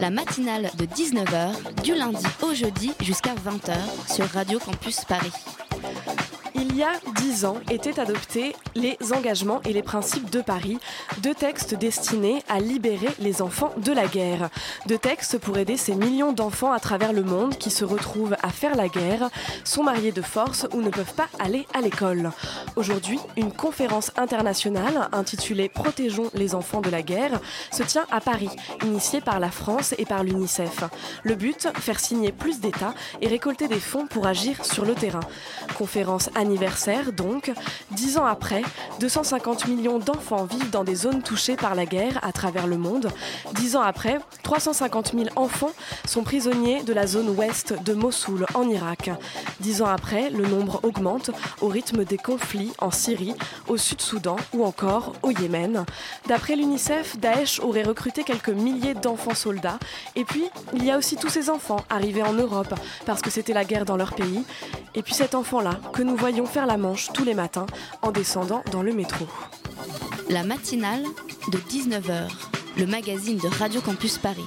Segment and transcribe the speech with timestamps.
[0.00, 3.74] La matinale de 19h, du lundi au jeudi jusqu'à 20h
[4.14, 5.32] sur Radio Campus Paris.
[6.54, 10.78] Il y a dix ans étaient adoptés les engagements et les principes de Paris,
[11.18, 14.50] deux textes destinés à libérer les enfants de la guerre.
[14.86, 18.50] Deux textes pour aider ces millions d'enfants à travers le monde qui se retrouvent à
[18.50, 19.30] faire la guerre,
[19.64, 22.30] sont mariés de force ou ne peuvent pas aller à l'école.
[22.76, 27.40] Aujourd'hui, une conférence internationale intitulée Protégeons les enfants de la guerre
[27.72, 28.50] se tient à Paris,
[28.84, 30.84] initiée par la France et par l'UNICEF.
[31.22, 35.20] Le but, faire signer plus d'États et récolter des fonds pour agir sur le terrain.
[35.76, 37.52] Conférence anniversaire donc.
[37.90, 38.62] Dix ans après,
[39.00, 43.10] 250 millions d'enfants vivent dans des zones touchées par la guerre à travers le monde.
[43.54, 45.72] Dix ans après, 350 000 enfants
[46.06, 49.10] sont prisonniers de la zone ouest de Mossoul en Irak.
[49.60, 53.34] Dix ans après, le nombre augmente au rythme des conflits en Syrie,
[53.68, 55.84] au Sud-Soudan ou encore au Yémen.
[56.26, 59.78] D'après l'UNICEF, Daesh aurait recruté quelques milliers d'enfants soldats.
[60.16, 62.74] Et puis, il y a aussi tous ces enfants arrivés en Europe
[63.06, 64.44] parce que c'était la guerre dans leur pays.
[64.94, 67.66] Et puis cet enfant-là que nous voyons faire la manche tous les matins
[68.02, 69.26] en descendant dans le métro.
[70.28, 71.04] La matinale
[71.52, 72.28] de 19h,
[72.78, 74.44] le magazine de Radio Campus Paris.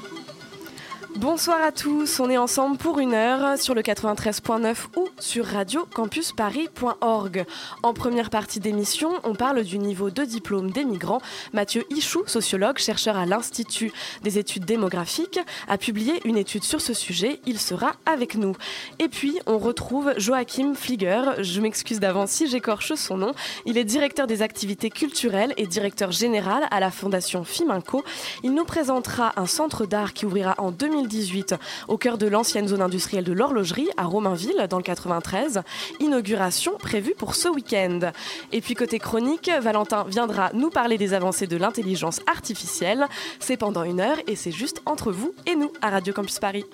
[1.17, 7.45] Bonsoir à tous, on est ensemble pour une heure sur le 93.9 ou sur radiocampusparis.org.
[7.83, 11.21] En première partie d'émission, on parle du niveau de diplôme des migrants.
[11.53, 13.91] Mathieu Ichou, sociologue, chercheur à l'Institut
[14.23, 17.39] des études démographiques, a publié une étude sur ce sujet.
[17.45, 18.55] Il sera avec nous.
[18.97, 21.21] Et puis, on retrouve Joachim Flieger.
[21.39, 23.33] Je m'excuse d'avance si j'écorche son nom.
[23.65, 28.03] Il est directeur des activités culturelles et directeur général à la Fondation Fiminco.
[28.43, 30.71] Il nous présentera un centre d'art qui ouvrira en
[31.03, 31.55] 2018
[31.87, 35.61] au cœur de l'ancienne zone industrielle de l'horlogerie à Romainville dans le 93.
[35.99, 38.11] Inauguration prévue pour ce week-end.
[38.51, 43.07] Et puis côté chronique, Valentin viendra nous parler des avancées de l'intelligence artificielle.
[43.39, 46.65] C'est pendant une heure et c'est juste entre vous et nous à Radio Campus Paris.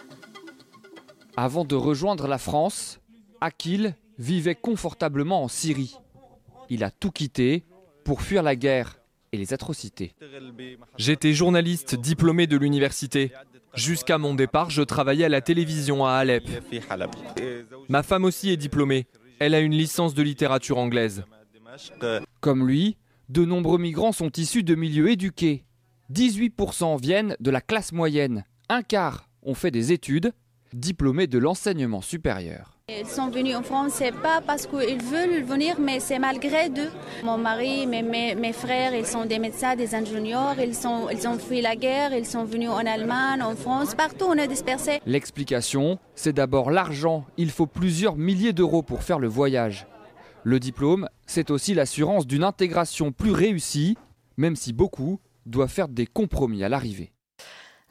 [1.35, 2.99] Avant de rejoindre la France,
[3.41, 5.97] Akil vivait confortablement en Syrie.
[6.69, 7.63] Il a tout quitté
[8.03, 8.99] pour fuir la guerre
[9.31, 10.13] et les atrocités.
[10.97, 13.31] J'étais journaliste diplômé de l'université.
[13.75, 16.43] Jusqu'à mon départ, je travaillais à la télévision à Alep.
[17.87, 19.07] Ma femme aussi est diplômée.
[19.39, 21.23] Elle a une licence de littérature anglaise.
[22.41, 22.97] Comme lui,
[23.29, 25.63] de nombreux migrants sont issus de milieux éduqués.
[26.11, 28.43] 18% viennent de la classe moyenne.
[28.67, 30.33] Un quart ont fait des études,
[30.73, 32.75] diplômés de l'enseignement supérieur.
[32.89, 36.91] Ils sont venus en France, c'est pas parce qu'ils veulent venir, mais c'est malgré eux.
[37.23, 41.27] Mon mari, mes, mes, mes frères, ils sont des médecins, des ingénieurs, ils, sont, ils
[41.27, 45.01] ont fui la guerre, ils sont venus en Allemagne, en France, partout on est dispersés.
[45.05, 47.25] L'explication, c'est d'abord l'argent.
[47.37, 49.85] Il faut plusieurs milliers d'euros pour faire le voyage.
[50.43, 53.97] Le diplôme, c'est aussi l'assurance d'une intégration plus réussie,
[54.37, 57.11] même si beaucoup doivent faire des compromis à l'arrivée.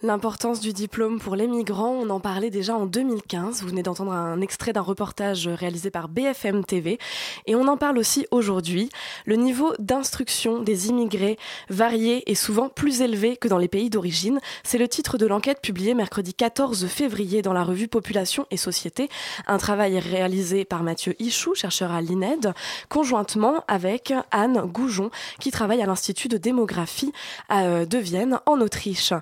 [0.01, 3.63] L'importance du diplôme pour les migrants, on en parlait déjà en 2015.
[3.63, 7.01] Vous venez d'entendre un extrait d'un reportage réalisé par BFM TV.
[7.47, 8.91] Et on en parle aussi aujourd'hui.
[9.27, 11.37] Le niveau d'instruction des immigrés
[11.69, 14.39] varié et souvent plus élevé que dans les pays d'origine.
[14.63, 19.09] C'est le titre de l'enquête publiée mercredi 14 février dans la revue Population et Société.
[19.49, 22.53] Un travail réalisé par Mathieu Ichou, chercheur à l'INED,
[22.89, 25.11] conjointement avec Anne Goujon,
[25.41, 27.13] qui travaille à l'Institut de démographie
[27.51, 29.13] euh, de Vienne, en Autriche.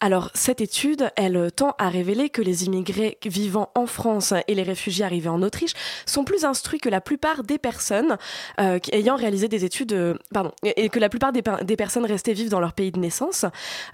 [0.00, 4.62] Alors, cette étude, elle tend à révéler que les immigrés vivant en France et les
[4.62, 5.74] réfugiés arrivés en Autriche
[6.06, 8.16] sont plus instruits que la plupart des personnes
[8.60, 11.42] euh, ayant réalisé des études, euh, pardon, et que la plupart des,
[11.76, 13.46] personnes restées vivent dans leur pays de naissance.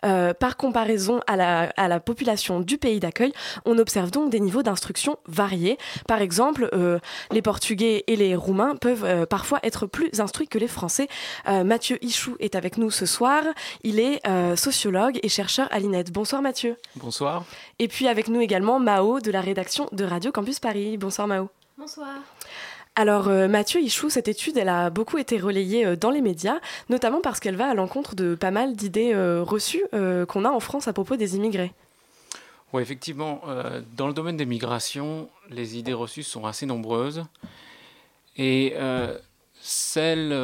[0.04, 3.32] Euh, par comparaison à la, population du pays d'accueil,
[3.64, 5.78] on observe donc des niveaux d'instruction variés.
[6.06, 6.98] Par exemple, euh,
[7.30, 11.08] les Portugais et les Roumains peuvent euh, parfois être plus instruits que les Français.
[11.64, 13.42] Mathieu Ichou est avec nous ce soir.
[13.82, 14.20] Il est
[14.56, 16.10] sociologue et chercheur à l'INED.
[16.18, 16.74] Bonsoir Mathieu.
[16.96, 17.44] Bonsoir.
[17.78, 20.96] Et puis avec nous également Mao de la rédaction de Radio Campus Paris.
[20.96, 21.48] Bonsoir Mao.
[21.78, 22.08] Bonsoir.
[22.96, 26.58] Alors euh, Mathieu Ichou, cette étude, elle a beaucoup été relayée euh, dans les médias,
[26.88, 30.58] notamment parce qu'elle va à l'encontre de pas mal d'idées euh, reçues qu'on a en
[30.58, 31.70] France à propos des immigrés.
[32.72, 33.42] Oui, effectivement,
[33.96, 37.24] dans le domaine des migrations, les idées reçues sont assez nombreuses.
[38.36, 38.74] Et
[39.60, 40.36] celle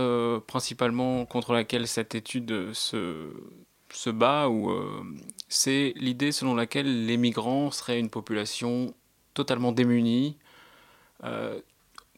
[0.46, 3.28] principalement contre laquelle cette étude se,
[3.92, 4.72] se bat, ou
[5.54, 8.92] c'est l'idée selon laquelle les migrants seraient une population
[9.34, 10.36] totalement démunis,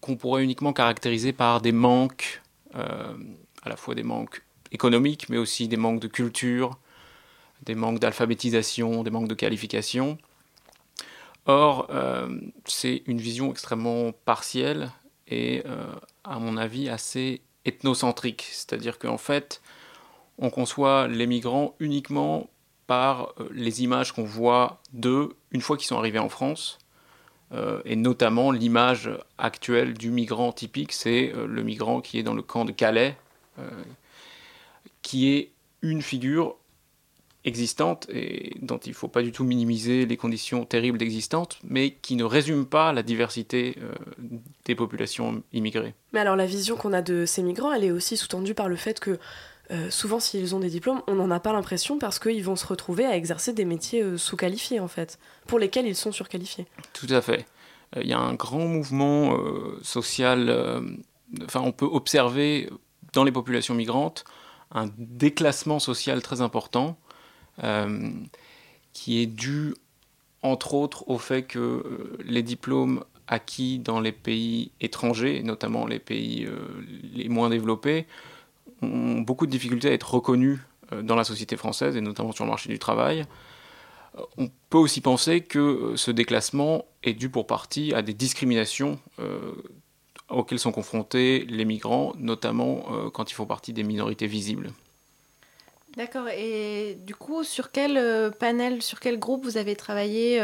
[0.01, 2.41] qu'on pourrait uniquement caractériser par des manques,
[2.73, 4.43] à la fois des manques
[4.73, 6.79] économiques, mais aussi des manques de culture,
[7.65, 10.17] des manques d'alphabétisation, des manques de qualification.
[11.45, 11.91] Or,
[12.65, 14.91] c'est une vision extrêmement partielle
[15.29, 15.63] et,
[16.25, 18.49] à mon avis, assez ethnocentrique.
[18.51, 19.61] C'est-à-dire qu'en fait,
[20.39, 22.49] on conçoit les migrants uniquement
[22.87, 26.79] par euh, les images qu'on voit d'eux une fois qu'ils sont arrivés en France.
[27.53, 32.35] Euh, et notamment l'image actuelle du migrant typique, c'est euh, le migrant qui est dans
[32.35, 33.17] le camp de Calais,
[35.01, 35.51] qui est
[35.81, 36.57] une figure
[37.45, 41.93] existante et dont il ne faut pas du tout minimiser les conditions terribles d'existence, mais
[41.93, 43.79] qui ne résume pas la diversité
[44.67, 45.95] des populations immigrées.
[46.13, 48.77] Mais alors la vision qu'on a de ces migrants, elle est aussi sous-tendue par le
[48.77, 49.19] fait que
[49.71, 52.67] euh, souvent s'ils ont des diplômes, on n'en a pas l'impression parce qu'ils vont se
[52.67, 56.67] retrouver à exercer des métiers euh, sous-qualifiés en fait, pour lesquels ils sont surqualifiés.
[56.93, 57.47] Tout à fait.
[57.97, 59.37] Euh, il y a un grand mouvement
[59.83, 60.51] social,
[61.45, 62.71] enfin on peut observer
[63.13, 64.25] dans les populations migrantes
[64.73, 66.99] un déclassement social très important
[68.93, 69.75] qui est dû
[70.43, 76.47] entre autres au fait que les diplômes acquis dans les pays étrangers, notamment les pays
[77.15, 78.07] les moins développés,
[78.83, 80.59] ont beaucoup de difficultés à être reconnus
[80.93, 83.25] euh, dans la société française et notamment sur le marché du travail.
[84.17, 88.15] Euh, on peut aussi penser que euh, ce déclassement est dû pour partie à des
[88.15, 88.99] discriminations
[90.29, 94.73] auxquelles sont confrontés les migrants, notamment quand ils font partie des minorités visibles.
[95.97, 96.29] D'accord.
[96.29, 100.43] Et du coup, sur quel panel, sur quel groupe vous avez travaillé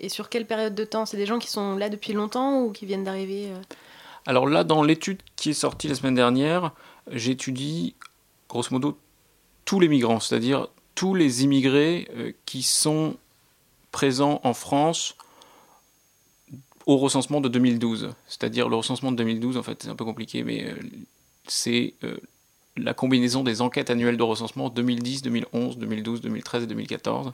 [0.00, 1.04] et sur quelle période de temps?
[1.04, 3.52] C'est des gens qui sont là depuis longtemps ou qui viennent d'arriver
[4.24, 6.72] Alors là, dans l'étude qui est sortie la semaine dernière,
[7.12, 7.94] j'étudie
[8.48, 8.98] grosso modo
[9.64, 13.16] tous les migrants, c'est-à-dire tous les immigrés euh, qui sont
[13.92, 15.14] présents en France
[16.86, 18.14] au recensement de 2012.
[18.26, 20.74] C'est-à-dire le recensement de 2012, en fait, c'est un peu compliqué, mais euh,
[21.46, 22.16] c'est euh,
[22.76, 27.32] la combinaison des enquêtes annuelles de recensement 2010, 2011, 2012, 2013 et 2014.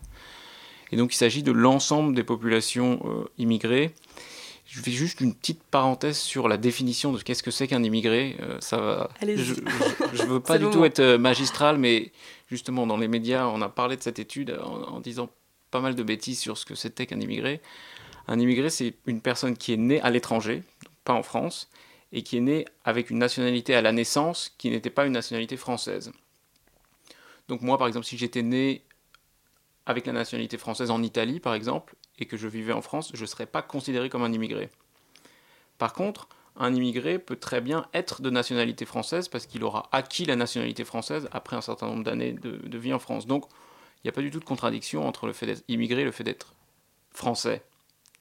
[0.93, 3.01] Et donc il s'agit de l'ensemble des populations
[3.39, 3.95] immigrées
[4.75, 8.37] je fais juste une petite parenthèse sur la définition de qu'est-ce que c'est qu'un immigré.
[8.41, 9.11] Euh, ça va.
[9.23, 12.11] Je ne veux pas du tout être euh, magistral, mais
[12.51, 15.31] justement, dans les médias, on a parlé de cette étude en, disant
[15.71, 17.61] pas mal de bêtises sur ce que c'était qu'un immigré.
[18.27, 20.65] Un immigré, c'est une personne qui est née à l'étranger,
[21.05, 21.71] pas en France,
[22.13, 25.57] et qui est née avec une nationalité à la naissance qui n'était pas une nationalité
[25.57, 26.11] française.
[27.47, 28.83] Donc moi, par exemple, si j'étais né
[29.87, 33.21] avec la nationalité française en Italie, par exemple, et que je vivais en France, je
[33.21, 34.71] ne serais pas considéré comme un immigré.
[35.79, 40.25] Par contre, un immigré peut très bien être de nationalité française parce qu'il aura acquis
[40.25, 43.27] la nationalité française après un certain nombre d'années de, vie en France.
[43.27, 43.47] Donc,
[43.99, 46.13] il n'y a pas du tout de contradiction entre le fait d'être immigré et le
[46.13, 46.55] fait d'être
[47.13, 47.63] français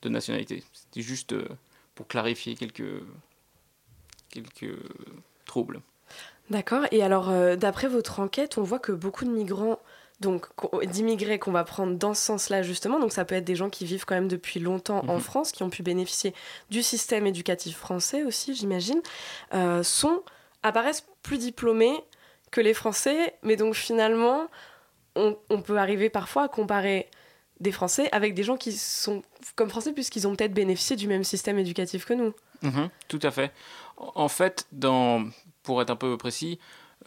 [0.01, 0.63] de nationalité.
[0.73, 1.47] C'était juste euh,
[1.95, 2.83] pour clarifier quelques,
[5.45, 5.81] troubles.
[6.49, 6.85] D'accord.
[6.91, 9.79] Et alors, euh, d'après votre enquête, on voit que beaucoup de migrants
[10.23, 10.47] donc
[10.85, 12.99] d'immigrés qu'on va prendre dans ce sens-là justement.
[12.99, 15.21] Donc ça peut être des gens qui vivent quand même depuis longtemps en mhm.
[15.21, 16.33] France, qui ont pu bénéficier
[16.71, 19.01] du système éducatif français aussi, j'imagine,
[19.53, 20.23] euh, sont
[20.63, 21.93] apparaissent plus diplômés
[22.49, 24.47] que les Français, mais donc finalement
[25.15, 27.07] on, peut arriver parfois à comparer
[27.59, 29.21] des Français avec des gens qui sont
[29.55, 32.33] comme Français puisqu'ils ont peut-être bénéficié du même système éducatif que nous.
[32.63, 33.51] Mhm, tout à fait.
[33.97, 35.25] En fait, dans,
[35.61, 36.59] pour être un peu précis,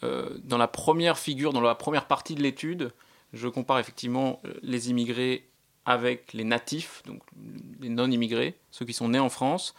[0.03, 2.91] euh, dans la première figure, dans la première partie de l'étude,
[3.33, 5.49] je compare effectivement euh, les immigrés
[5.85, 7.21] avec les natifs, donc
[7.79, 9.73] les non-immigrés, ceux qui sont nés en France,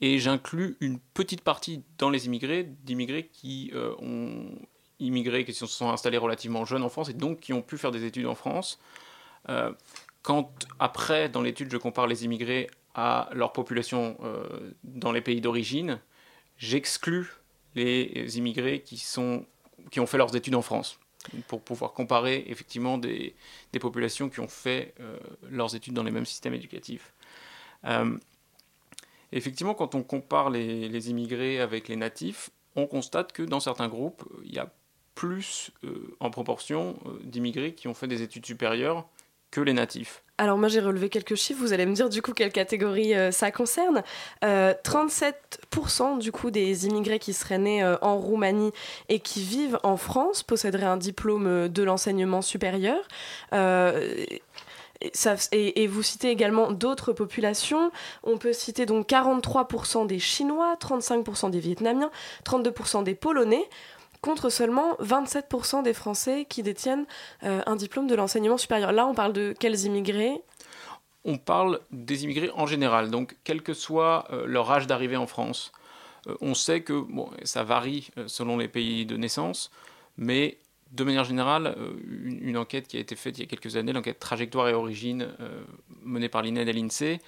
[0.00, 4.58] et j'inclus une petite partie dans les immigrés, d'immigrés qui euh, ont
[4.98, 7.90] immigré, qui se sont installés relativement jeunes en France et donc qui ont pu faire
[7.90, 8.78] des études en France.
[10.22, 14.16] quand après, dans l'étude, je compare les immigrés à leur population
[14.84, 16.00] dans les pays d'origine,
[16.56, 17.30] j'exclus
[17.74, 20.98] les immigrés qui ont fait leurs études en France,
[21.48, 23.34] pour pouvoir comparer effectivement des,
[23.80, 25.18] populations qui ont fait euh,
[25.50, 27.12] leurs études dans les mêmes systèmes éducatifs.
[27.84, 28.18] Euh,
[29.32, 33.88] effectivement, quand on compare les, les, immigrés avec les natifs, on constate que dans certains
[33.88, 34.72] groupes, il y a
[35.14, 39.06] plus euh, en proportion d'immigrés qui ont fait des études supérieures
[39.50, 40.22] que les natifs.
[40.38, 43.30] Alors moi j'ai relevé quelques chiffres, vous allez me dire du coup quelle catégorie euh,
[43.30, 44.02] ça concerne.
[44.42, 48.72] 37% euh, du coup des immigrés qui seraient nés euh, en Roumanie
[49.08, 52.98] et qui vivent en France posséderaient un diplôme de l'enseignement supérieur.
[55.52, 57.90] Et, vous citez également d'autres populations.
[58.22, 62.10] On peut citer donc 43% des Chinois, 35% des Vietnamiens,
[62.44, 63.68] 32% des Polonais
[64.26, 67.06] contre seulement 27% des Français qui détiennent
[67.44, 68.92] euh, un diplôme de l'enseignement supérieur.
[68.92, 70.42] Là, on parle de quels immigrés?
[71.24, 75.72] On parle des immigrés en général, donc quel que soit leur âge d'arrivée en France.
[76.40, 77.04] on sait que
[77.42, 79.72] ça varie selon les pays de naissance,
[80.16, 80.58] mais
[80.92, 81.74] de manière générale,
[82.24, 85.34] une, enquête qui a été faite il y a quelques années, l'enquête Trajectoire et Origine,
[86.04, 87.18] menée par l'INED et l'INSEE,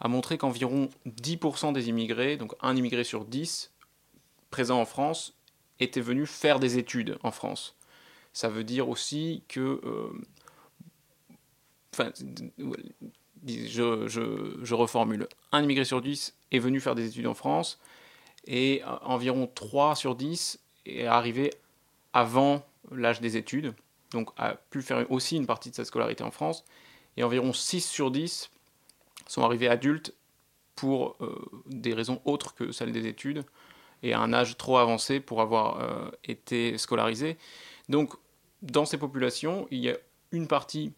[0.00, 3.72] a montré qu'environ 10% des immigrés, donc un immigré sur 10
[4.50, 5.34] présent en France,
[5.80, 7.76] était venu faire des études en France.
[8.32, 9.80] Ça veut dire aussi que...
[9.84, 10.10] Euh,
[11.94, 12.12] enfin,
[13.46, 15.28] je, reformule.
[15.52, 17.78] Un immigré sur 10 est venu faire des études en France
[18.46, 21.50] et environ 3 sur 10 est arrivé
[22.12, 23.74] avant l'âge des études,
[24.10, 26.64] donc a pu faire aussi une partie de sa scolarité en France,
[27.16, 28.50] et environ 6 sur 10
[29.26, 30.14] sont arrivés adultes
[30.76, 31.34] pour euh,
[31.66, 33.44] des raisons autres que celles des études
[34.04, 37.38] et à un âge trop avancé pour avoir euh, été scolarisés.
[37.88, 38.12] Donc,
[38.62, 39.96] dans ces populations, il y a
[40.30, 40.92] une partie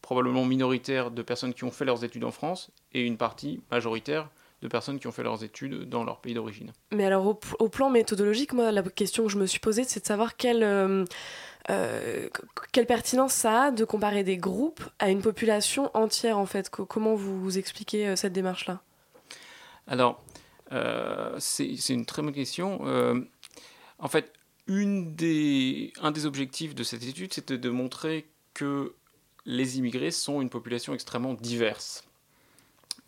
[0.00, 4.30] probablement minoritaire de personnes qui ont fait leurs études en France et une partie majoritaire
[4.62, 6.72] de personnes qui ont fait leurs études dans leur pays d'origine.
[6.92, 10.06] Mais alors, au, plan méthodologique, moi, la question que je me suis posée, c'est de
[10.06, 11.04] savoir quelle, euh,
[12.72, 16.70] quelle pertinence ça a de comparer des groupes à une population entière, en fait.
[16.70, 18.80] Comment vous, vous expliquez cette démarche-là?
[19.86, 20.23] Alors,
[20.74, 22.80] euh, c'est une très bonne question.
[22.86, 23.20] Euh,
[23.98, 24.32] en fait,
[24.68, 28.94] un des objectifs de cette étude, c'était de montrer que
[29.46, 32.04] les immigrés sont une population extrêmement diverse.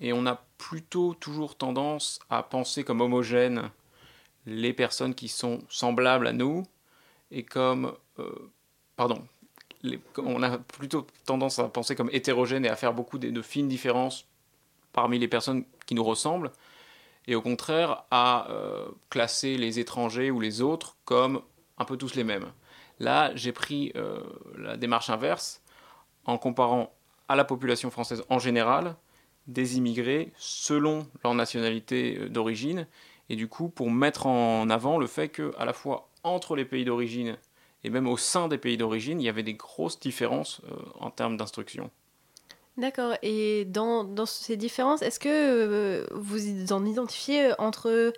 [0.01, 3.71] Et on a plutôt toujours tendance à penser comme homogènes
[4.45, 6.65] les personnes qui sont semblables à nous
[7.31, 7.93] et comme...
[8.19, 8.51] Euh,
[8.97, 9.27] pardon.
[10.19, 14.27] on a plutôt tendance à penser comme hétérogènes et à faire beaucoup de fines différences
[14.93, 16.51] parmi les personnes qui nous ressemblent
[17.27, 21.43] et au contraire à euh, classer les étrangers ou les autres comme
[21.79, 22.53] un peu tous les mêmes.
[22.99, 24.21] Là, j'ai pris euh,
[24.57, 25.63] la démarche inverse
[26.25, 26.95] en comparant
[27.29, 28.97] à la population française en général
[29.47, 32.87] des immigrés selon leur nationalité euh, d'origine
[33.29, 36.65] et du coup pour mettre en avant le fait que à la fois entre les
[36.65, 37.37] pays d'origine
[37.85, 40.61] et même au sein des pays d'origine, il y avait des grosses différences
[40.99, 41.91] en termes d'instruction.
[42.79, 43.15] D'accord.
[43.23, 48.13] Et dans, ces différences, est-ce que euh, vous en identifiez entre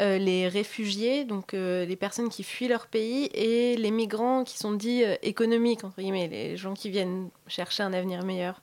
[0.00, 4.58] euh, les réfugiés, donc euh, les personnes qui fuient leur pays, et les migrants qui
[4.58, 8.62] sont dits économiques, entre guillemets, les gens qui viennent chercher un avenir meilleur?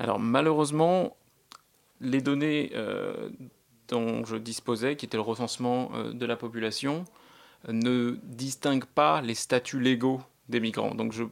[0.00, 1.16] Alors malheureusement,
[2.00, 2.72] les données
[3.86, 7.04] dont je disposais, qui étaient le recensement de la population,
[7.68, 10.96] ne distinguent pas les statuts légaux des migrants.
[10.96, 11.22] Donc je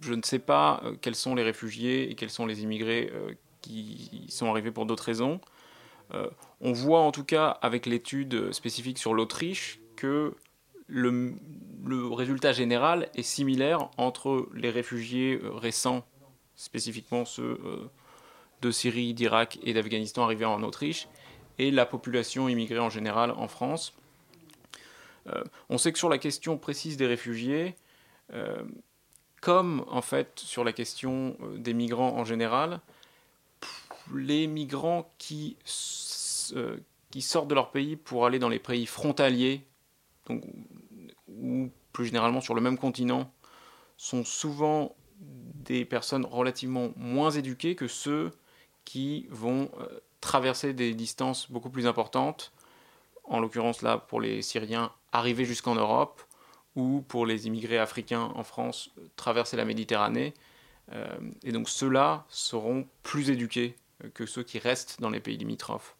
[0.00, 3.32] je ne sais pas euh, quels sont les réfugiés et quels sont les immigrés euh,
[3.60, 5.40] qui sont arrivés pour d'autres raisons.
[6.14, 6.28] Euh,
[6.60, 10.34] on voit en tout cas avec l'étude spécifique sur l'Autriche que
[10.86, 11.34] le,
[12.14, 16.06] résultat général est similaire entre les réfugiés récents,
[16.54, 17.58] spécifiquement ceux
[18.62, 21.08] de Syrie, d'Irak et d'Afghanistan arrivés en Autriche,
[21.58, 23.94] et la population immigrée en général en France.
[25.68, 27.74] on sait que sur la question précise des réfugiés,
[29.40, 32.80] comme en fait sur la question euh, des migrants en général,
[34.14, 35.56] les migrants qui,
[36.54, 36.76] euh,
[37.10, 39.64] qui sortent de leur pays pour aller dans les pays frontaliers,
[41.28, 43.30] ou plus généralement sur le même continent,
[43.96, 48.30] sont souvent des personnes relativement moins éduquées que ceux
[48.84, 52.52] qui vont euh, traverser des distances beaucoup plus importantes,
[53.24, 56.22] en l'occurrence là pour les Syriens arriver jusqu'en Europe,
[56.78, 60.32] ou pour les immigrés africains en France traverser la Méditerranée.
[60.92, 63.74] Euh, et donc ceux-là seront plus éduqués
[64.14, 65.96] que ceux qui restent dans les pays limitrophes.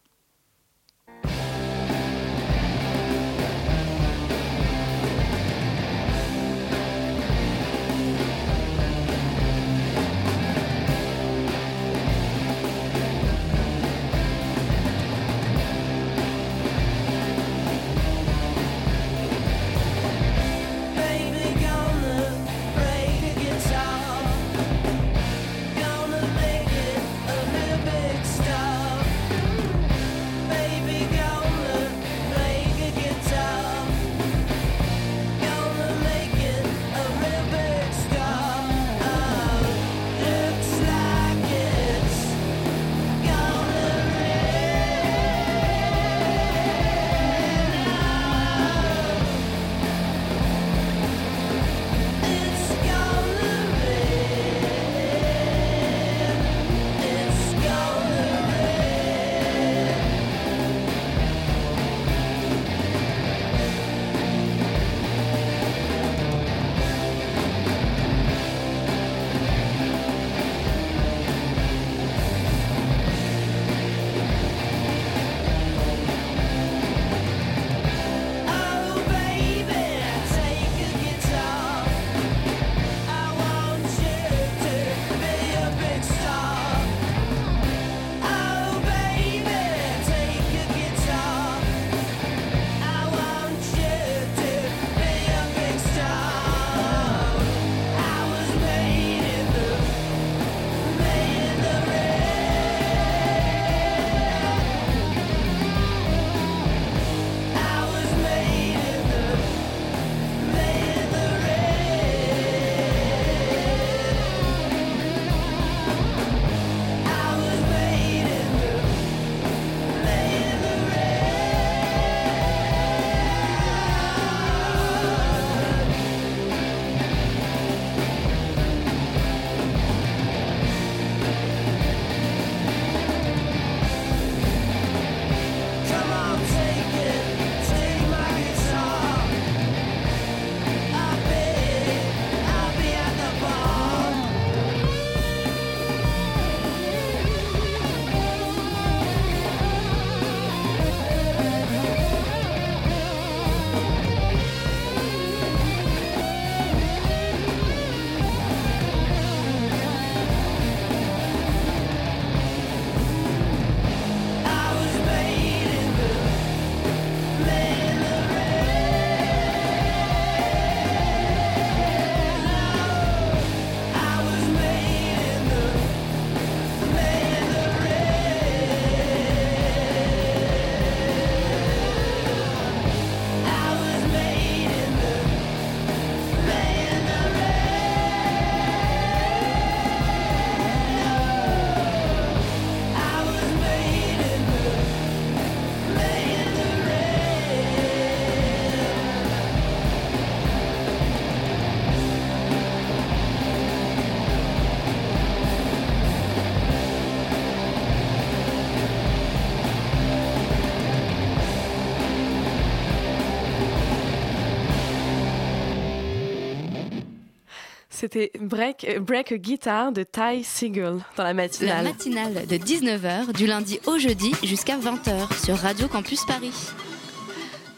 [217.99, 221.83] C'était Break, Break a Guitar de Ty Siegel dans la matinale.
[221.83, 226.53] La matinale de 19h du lundi au jeudi jusqu'à 20h sur Radio Campus Paris.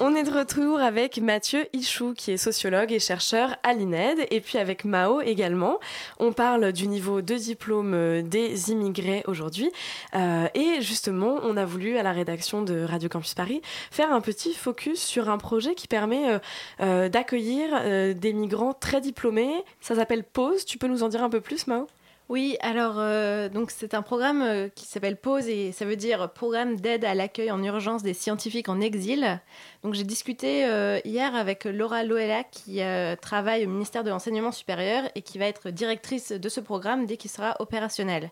[0.03, 4.41] On est de retour avec Mathieu Ichou, qui est sociologue et chercheur à l'INED, et
[4.41, 5.79] puis avec Mao également.
[6.17, 9.69] On parle du niveau de diplôme euh, des immigrés aujourd'hui.
[10.15, 13.61] Euh, et justement, on a voulu, à la rédaction de Radio Campus Paris,
[13.91, 16.39] faire un petit focus sur un projet qui permet
[16.79, 19.63] euh, d'accueillir des migrants très diplômés.
[19.81, 20.65] Ça s'appelle Pause.
[20.65, 21.85] Tu peux nous en dire un peu plus, Mao?
[22.31, 26.31] Oui, alors euh, donc c'est un programme euh, qui s'appelle PAUSE et ça veut dire
[26.31, 29.41] Programme d'aide à l'accueil en urgence des scientifiques en exil.
[29.83, 32.79] Donc j'ai discuté euh, hier avec Laura Loella qui
[33.21, 37.17] travaille au ministère de l'enseignement supérieur et qui va être directrice de ce programme dès
[37.17, 38.31] qu'il sera opérationnel.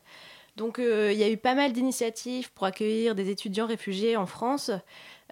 [0.60, 4.72] Donc il y a eu pas mal d'initiatives pour accueillir des étudiants réfugiés en France.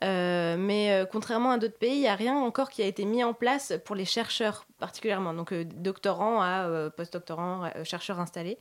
[0.04, 3.06] Euh, mais euh, contrairement à d'autres pays, il n'y a rien encore qui a été
[3.06, 8.58] mis en place pour les chercheurs particulièrement, donc euh, doctorants à postdoctorants, chercheurs installés.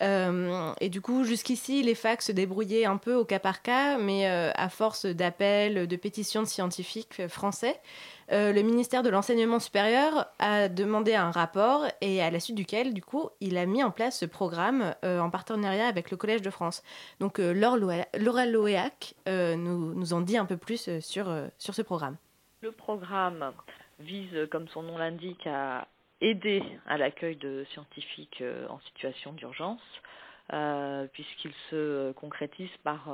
[0.00, 4.26] Et du coup, jusqu'ici, les facs se débrouillaient un peu au cas par cas, mais
[4.26, 7.80] à force d'appels, de pétitions de scientifiques français,
[8.32, 12.92] euh, le ministère de l'enseignement supérieur a demandé un rapport et à la suite duquel,
[12.92, 16.42] du coup, il a mis en place ce programme euh, en partenariat avec le Collège
[16.42, 16.82] de France.
[17.20, 22.16] Donc, euh, Laura Loéac nous, nous, en dit un peu plus sur, sur ce programme.
[22.62, 23.52] Le programme
[24.00, 25.86] vise, comme son nom l'indique, à
[26.20, 29.82] aider à l'accueil de scientifiques en situation d'urgence.
[31.12, 33.08] puisqu'il se concrétise par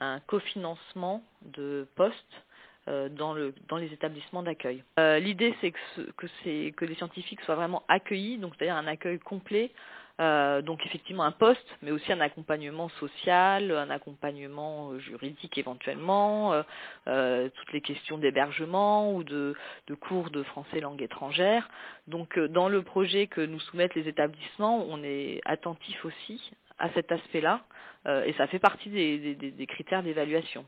[0.00, 2.44] un cofinancement de postes
[2.88, 4.84] euh, dans, le, dans les établissements d'accueil.
[5.00, 9.72] Euh, L'idée, c'est que, que, les scientifiques soient vraiment accueilles, donc c'est-à-dire un accueil complet,
[10.18, 16.62] euh, donc effectivement un poste, mais aussi un accompagnement social, un accompagnement euh, juridique éventuellement,
[17.06, 19.54] euh, toutes les questions d'hébergement ou de,
[20.00, 21.68] cours de français langue étrangère.
[22.06, 27.10] Donc dans le projet que nous soumettent les établissements, on est attentif aussi à cet
[27.10, 27.62] aspect-là,
[28.06, 30.64] et ça fait partie des critères d'évaluation.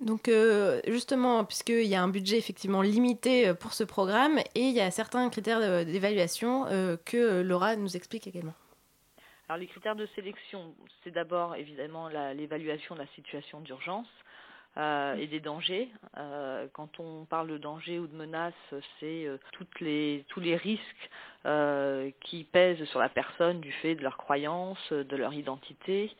[0.00, 4.62] Donc euh, justement, puisqu'il y a un budget effectivement limité euh, pour ce programme et
[4.62, 8.54] il y a certains critères d'évaluation euh, que Laura nous explique également.
[9.48, 14.06] Alors les critères de sélection, c'est d'abord évidemment l'évaluation de la situation d'urgence
[14.76, 15.88] et des dangers.
[16.72, 18.54] quand on parle de danger ou de menace,
[19.00, 19.26] c'est
[19.80, 21.10] les, tous les risques
[22.20, 26.14] qui pèsent sur la personne du fait de leur croyance, de leur identité,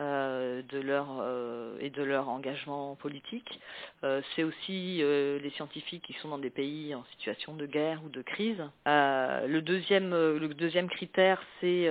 [0.00, 3.60] euh, de leur euh, et de leur engagement politique.
[4.02, 8.08] Euh, c'est aussi les scientifiques qui sont dans des pays en situation de guerre ou
[8.08, 8.60] de crise.
[8.86, 11.88] le deuxième critère c'est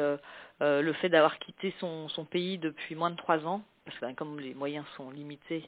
[0.60, 4.54] le fait d'avoir quitté son, pays depuis moins de trois ans, parce que comme les
[4.54, 5.64] moyens sont limités,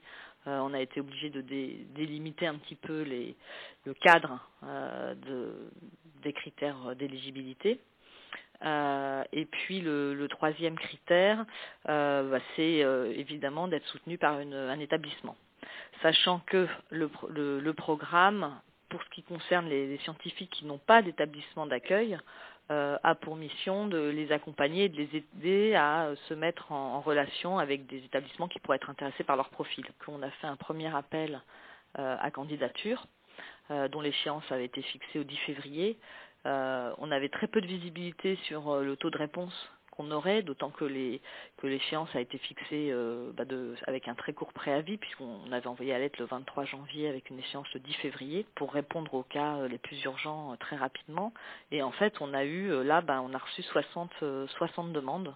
[0.46, 5.54] on a été obligé de délimiter un petit peu le cadre de,
[6.22, 7.80] des critères d'éligibilité.
[8.64, 11.46] Euh, et puis le, troisième critère,
[11.90, 15.36] euh, bah, c'est euh, évidemment d'être soutenu par un établissement.
[16.02, 22.18] Sachant que le, programme, pour ce qui concerne les, scientifiques qui n'ont pas d'établissement d'accueil,
[22.70, 27.60] a pour mission de les accompagner et de les aider à se mettre en, relation
[27.60, 29.86] avec des établissements qui pourraient être intéressés par leur profil.
[30.08, 31.42] On a fait un premier appel
[31.94, 33.06] à candidature,
[33.70, 35.98] dont l'échéance avait été fixée au 10 février.
[36.46, 39.54] Euh, on avait très peu de visibilité sur euh, le taux de réponse
[39.92, 40.84] qu'on aurait, d'autant que
[41.64, 43.46] l'échéance a été fixée euh, bah
[43.88, 47.40] avec un très court préavis, puisqu'on avait envoyé la lettre le 23 janvier avec une
[47.40, 51.34] échéance le 10 février pour répondre aux cas les plus urgents très rapidement.
[51.72, 54.12] Et en fait, on a eu là, bah, on a reçu 60
[54.50, 55.34] 60 demandes,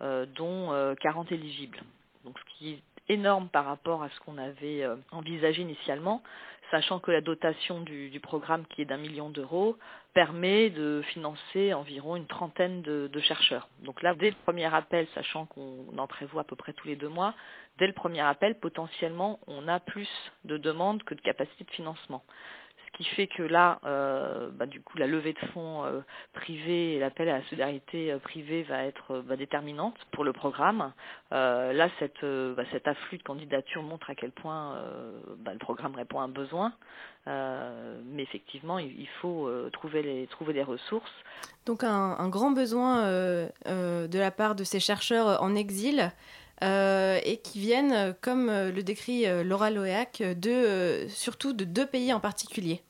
[0.00, 1.80] dont 40 éligibles.
[2.24, 2.82] Ce qui est
[3.14, 6.24] énorme par rapport à ce qu'on avait envisagé initialement
[6.70, 9.76] sachant que la dotation du, programme, qui est d'un million d'euros,
[10.14, 13.68] permet de financer environ une trentaine de, de, chercheurs.
[13.80, 16.96] Donc là, dès le premier appel, sachant qu'on en prévoit à peu près tous les
[16.96, 17.34] deux mois,
[17.78, 20.08] dès le premier appel, potentiellement, on a plus
[20.44, 22.24] de demandes que de capacité de financement
[22.96, 26.00] qui fait que là, euh, bah, du coup, la levée de fonds euh,
[26.32, 30.92] privés et l'appel à la solidarité euh, privée va être bah, déterminante pour le programme.
[31.32, 34.76] Euh, là, cette, euh, bah, cet afflux de candidatures montre à quel point
[35.44, 36.72] le programme répond à un besoin.
[37.26, 41.12] mais effectivement, il, faut trouver, les, les ressources.
[41.66, 43.02] Donc un, grand besoin
[43.66, 46.10] de la part de ces chercheurs en exil.
[46.62, 52.20] Euh, et qui viennent, comme le décrit Laura Loéac, de, surtout de deux pays en
[52.20, 52.82] particulier.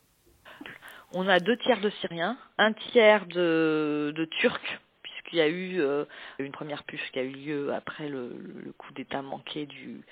[1.19, 6.05] On a deux tiers de Syriens, un tiers de, Turcs, puisqu'il y a eu euh,
[6.39, 10.03] une première puce qui a eu lieu après le, coup d'État manqué du,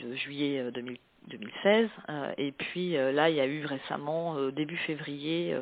[0.00, 1.88] de juillet 2000, 2016.
[2.38, 5.56] et puis là, il y a eu récemment, début février,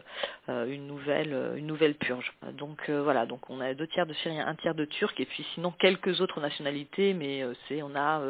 [0.48, 2.32] une nouvelle une nouvelle purge.
[2.52, 5.46] Donc voilà, donc on a deux tiers de Syriens, un tiers de Turcs, et puis
[5.54, 8.22] sinon quelques autres nationalités, mais c'est on a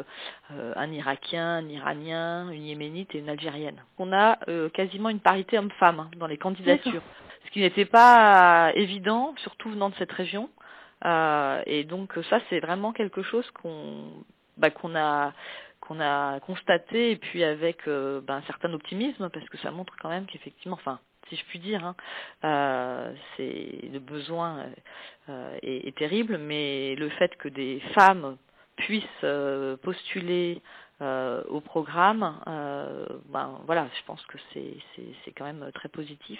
[0.49, 3.81] un Irakien, un Iranien, une Yéménite et une Algérienne.
[3.97, 4.37] On a
[4.73, 7.01] quasiment une parité homme-femme hein, dans les candidatures,
[7.45, 10.49] ce qui n'était pas évident, surtout venant de cette région.
[11.05, 14.23] Euh, et donc ça, c'est vraiment quelque chose qu'on
[14.57, 15.33] bah, qu'on a
[15.83, 19.93] qu'on a constaté et puis avec euh, bah, un certain optimisme parce que ça montre
[20.01, 21.95] quand même qu'effectivement, enfin, si je puis dire, hein,
[22.43, 24.65] euh, c'est le besoin
[25.29, 28.37] euh, est, est, terrible, mais le fait que des femmes
[28.77, 30.61] puissent euh, postuler
[31.01, 32.39] euh, au programme,
[33.29, 36.39] ben voilà, je pense que c'est quand même très positif.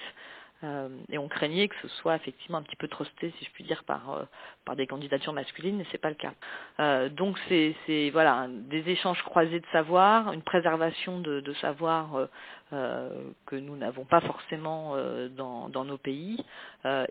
[0.63, 3.63] Euh, et on craignait que ce soit effectivement un petit peu trusté, si je puis
[3.63, 4.23] dire, par, euh,
[4.65, 6.34] par des candidatures masculines, et c'est pas le cas.
[6.80, 12.28] Euh, donc c'est, c'est voilà des échanges croisés de savoir, une préservation de, de savoir
[12.71, 14.95] que nous n'avons pas forcément
[15.30, 16.43] dans, dans nos pays,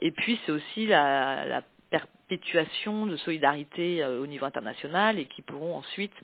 [0.01, 5.77] et puis c'est aussi la, la perpétuation de solidarité au niveau international et qui pourront
[5.77, 6.15] ensuite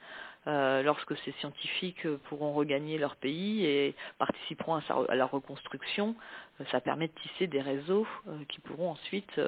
[0.46, 6.14] euh, lorsque ces scientifiques pourront regagner leur pays et participeront à, sa, leur reconstruction,
[6.60, 9.40] euh, ça permet de tisser des réseaux euh, qui pourront ensuite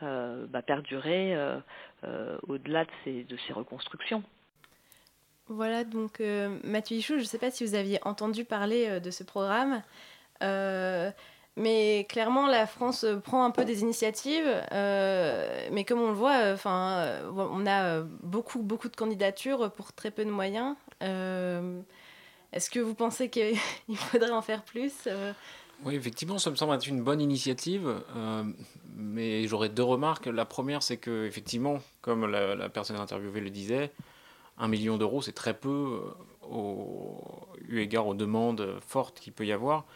[0.00, 1.36] bah, perdurer
[2.46, 4.22] au-delà de ces, de ces reconstructions.
[5.48, 6.20] Voilà, donc
[6.62, 9.82] Mathieu Hichou, je ne sais pas si vous aviez entendu parler de ce programme.
[11.58, 16.52] Mais clairement, la France prend un peu des initiatives, euh, mais comme on le voit,
[16.52, 20.76] enfin, euh, on a beaucoup, beaucoup de candidatures pour très peu de moyens.
[21.02, 21.80] Euh,
[22.52, 23.58] est-ce que vous pensez qu'il
[23.96, 25.08] faudrait en faire plus
[25.84, 27.92] Oui, effectivement, ça me semble être une bonne initiative,
[28.94, 30.26] mais j'aurais deux remarques.
[30.26, 33.90] La première, c'est que effectivement, comme la, la personne interviewée le disait,
[34.58, 36.02] un million d'euros, c'est très peu
[37.68, 39.86] eu égard aux demandes fortes qu'il peut y avoir.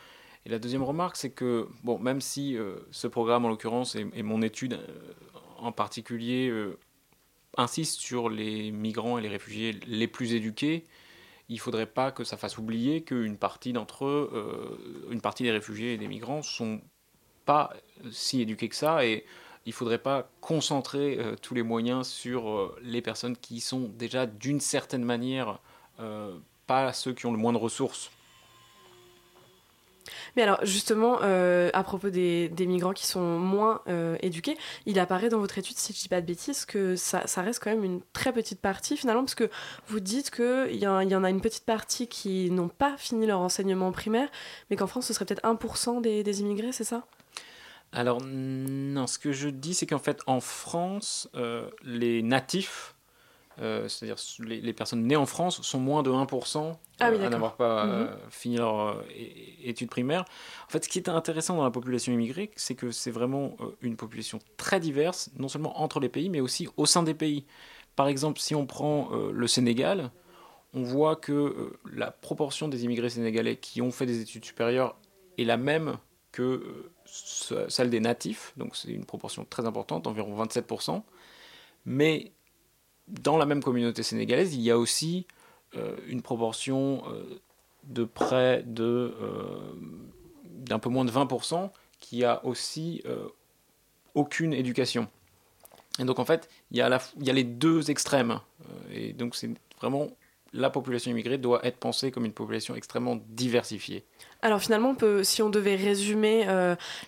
[0.44, 4.22] Et la deuxième remarque, c'est que, bon, même si euh, ce programme, en l'occurrence, et,
[4.22, 5.12] mon étude euh,
[5.58, 6.78] en particulier, euh,
[7.56, 10.84] insiste sur les migrants et les réfugiés les plus éduqués,
[11.48, 15.50] il ne faudrait pas que ça fasse oublier qu'une partie d'entre eux, une partie des
[15.50, 16.80] réfugiés et des migrants, sont
[17.44, 17.74] pas
[18.10, 19.26] si éduqués que ça, et
[19.66, 24.60] il ne faudrait pas concentrer tous les moyens sur les personnes qui sont déjà d'une
[24.60, 25.60] certaine manière
[26.66, 28.10] pas ceux qui ont le moins de ressources
[30.36, 34.98] mais alors justement, euh, à propos des, des, migrants qui sont moins euh, éduqués, il
[34.98, 37.62] apparaît dans votre étude, si je ne dis pas de bêtises, que ça, ça, reste
[37.62, 39.50] quand même une très petite partie finalement, parce que
[39.88, 43.40] vous dites qu'il y, y, en a une petite partie qui n'ont pas fini leur
[43.40, 44.28] enseignement primaire,
[44.70, 47.04] mais qu'en France, ce serait peut-être 1% des, des immigrés, c'est ça?
[47.92, 52.91] Alors non, ce que je dis, c'est qu'en fait, en France, euh, les natifs
[53.60, 57.56] euh, c'est-à-dire les, les, personnes nées en France sont moins de 1% ah à n'avoir
[57.56, 58.16] pas euh, mhm.
[58.30, 59.02] fini leur euh,
[59.62, 60.24] études primaires.
[60.66, 63.96] En fait, ce qui est intéressant dans la population immigrée, c'est que c'est vraiment une
[63.96, 67.44] population très diverse, non seulement entre les pays, mais aussi au sein des pays.
[67.96, 70.10] Par exemple, si on prend le Sénégal,
[70.72, 74.96] on voit que la proportion des immigrés sénégalais qui ont fait des études supérieures
[75.36, 75.98] est la même
[76.30, 81.02] que celle des natifs, donc c'est une proportion très importante, environ 27%.
[81.84, 82.32] Mais
[83.20, 85.26] dans la même communauté sénégalaise, il y a aussi
[85.76, 87.40] euh, une proportion euh,
[87.84, 89.58] de près de euh,
[90.44, 93.02] d'un peu moins de 20% qui a aussi
[94.14, 95.08] aucune éducation.
[95.98, 97.00] Et donc en fait, il y a,
[97.32, 98.40] les deux extrêmes.
[98.92, 100.08] et donc c'est vraiment
[100.52, 104.04] la population immigrée doit être pensée comme une population extrêmement diversifiée.
[104.42, 106.44] Alors finalement, si on devait résumer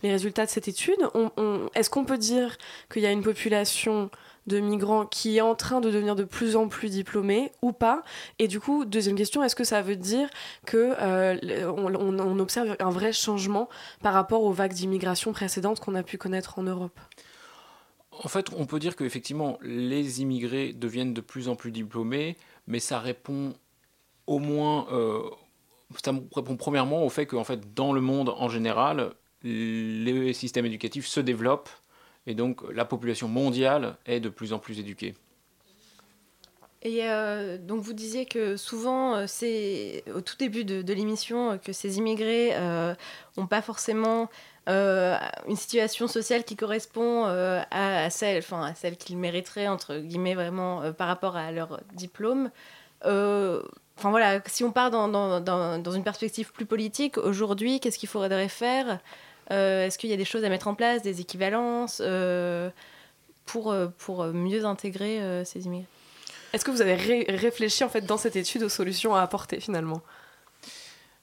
[0.02, 1.08] les résultats de cette étude,
[1.74, 2.56] est-ce qu'on peut dire
[2.90, 4.10] qu'il y a une population
[4.46, 8.02] de migrants qui est en train de devenir de plus en plus diplômés ou pas.
[8.38, 10.28] Et du coup, deuxième question, est-ce que ça veut dire
[10.66, 13.68] que euh, observe un vrai changement
[14.02, 16.98] par rapport aux vagues d'immigration précédentes qu'on a pu connaître en Europe?
[18.22, 22.78] En fait, on peut dire qu'effectivement, les immigrés deviennent de plus en plus diplômés, mais
[22.78, 23.54] ça répond
[24.26, 25.22] au moins, euh,
[26.02, 31.06] ça répond premièrement au fait qu'en fait, dans le monde en général, les systèmes éducatifs
[31.06, 31.68] se développent
[32.26, 35.14] et donc la population mondiale est de plus en plus éduquée.
[36.84, 41.56] Et euh, donc vous disiez que souvent, euh, c'est au tout début de, l'émission euh,
[41.56, 42.52] que ces immigrés
[43.36, 44.28] n'ont pas forcément
[44.66, 51.08] une situation sociale qui correspond à, celle, enfin, celle qu'ils mériteraient, entre guillemets, vraiment par
[51.08, 52.50] rapport à leur diplôme.
[53.02, 55.40] Enfin voilà, si on part dans, dans,
[55.78, 59.00] dans, une perspective plus politique, aujourd'hui, qu'est-ce qu'il faudrait faire?
[59.50, 62.70] Est-ce qu'il y a des choses à mettre en place, des équivalences euh,
[63.46, 65.86] pour, euh, pour mieux intégrer ces immigrés?
[66.52, 70.02] Est-ce que vous avez réfléchi en fait dans cette étude aux solutions à apporter finalement?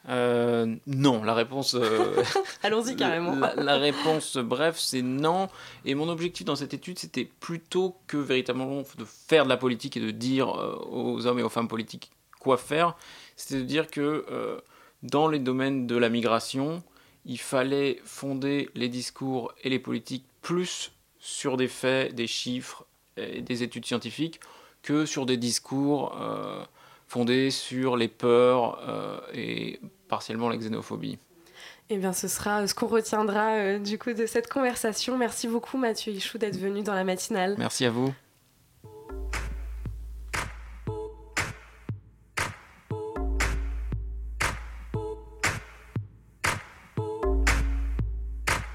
[0.09, 1.75] Euh, non, la réponse.
[1.75, 2.23] euh,
[2.63, 3.35] Allons-y carrément.
[3.35, 5.47] La, la réponse, bref, c'est non.
[5.85, 9.97] Et mon objectif dans cette étude, c'était plutôt que véritablement de faire de la politique
[9.97, 12.95] et de dire euh, aux hommes et aux femmes politiques quoi faire,
[13.35, 14.59] c'était de dire que euh,
[15.03, 16.81] dans les domaines de la migration,
[17.25, 22.85] il fallait fonder les discours et les politiques plus sur des faits, des chiffres
[23.17, 24.39] et des études scientifiques
[24.81, 26.63] que sur des discours euh,
[27.07, 31.19] fondés sur les peurs euh, et partiellement la xénophobie.
[31.89, 35.17] Eh bien, ce sera ce qu'on retiendra euh, du coup de cette conversation.
[35.17, 37.55] Merci beaucoup Mathieu Ichou d'être venu dans la matinale.
[37.57, 38.13] Merci à vous.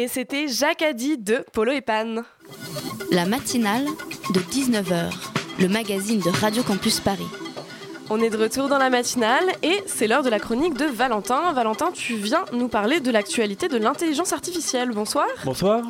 [0.00, 2.22] Et c'était Jacques Addy de Polo et Pan.
[3.10, 3.84] La matinale
[4.32, 5.10] de 19h,
[5.58, 7.26] le magazine de Radio Campus Paris.
[8.10, 11.52] On est de retour dans la matinale et c'est l'heure de la chronique de Valentin.
[11.52, 14.92] Valentin, tu viens nous parler de l'actualité de l'intelligence artificielle.
[14.92, 15.26] Bonsoir.
[15.44, 15.82] Bonsoir.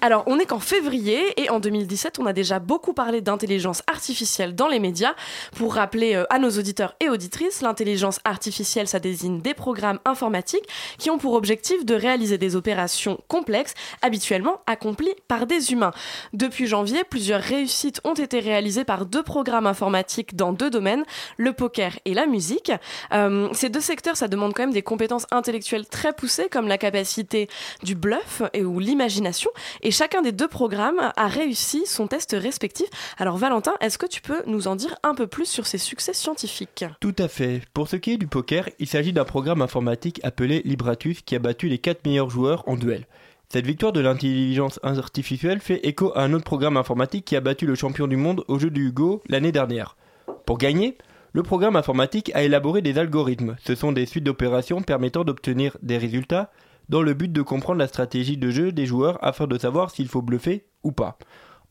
[0.00, 4.54] Alors, on est qu'en février et en 2017, on a déjà beaucoup parlé d'intelligence artificielle
[4.54, 5.14] dans les médias.
[5.56, 10.68] Pour rappeler euh, à nos auditeurs et auditrices, l'intelligence artificielle, ça désigne des programmes informatiques
[10.98, 15.92] qui ont pour objectif de réaliser des opérations complexes, habituellement accomplies par des humains.
[16.34, 21.02] Depuis janvier, plusieurs réussites ont été réalisées par deux programmes informatiques dans deux domaines,
[21.36, 22.72] le poker et la musique.
[23.14, 26.76] Euh, ces deux secteurs, ça demande quand même des compétences intellectuelles très poussées, comme la
[26.76, 27.48] capacité
[27.82, 29.50] du bluff et ou l'imagination.
[29.80, 32.88] Et chacun des deux programmes a réussi son test respectif.
[33.16, 36.12] Alors Valentin, est-ce que tu peux nous en dire un peu plus sur ces succès
[36.12, 36.84] scientifiques?
[37.00, 37.62] Tout à fait.
[37.72, 41.38] Pour ce qui est du poker, il s'agit d'un programme informatique appelé Libratus qui a
[41.38, 43.06] battu les 4 meilleurs joueurs en duel.
[43.48, 47.64] Cette victoire de l'intelligence artificielle fait écho à un autre programme informatique qui a battu
[47.64, 49.96] le champion du monde au jeu du Hugo l'année dernière.
[50.44, 50.98] Pour gagner,
[51.34, 53.56] le programme informatique a élaboré des algorithmes.
[53.58, 56.52] Ce sont des suites d'opérations permettant d'obtenir des résultats
[56.88, 60.06] dans le but de comprendre la stratégie de jeu des joueurs afin de savoir s'il
[60.06, 61.18] faut bluffer ou pas.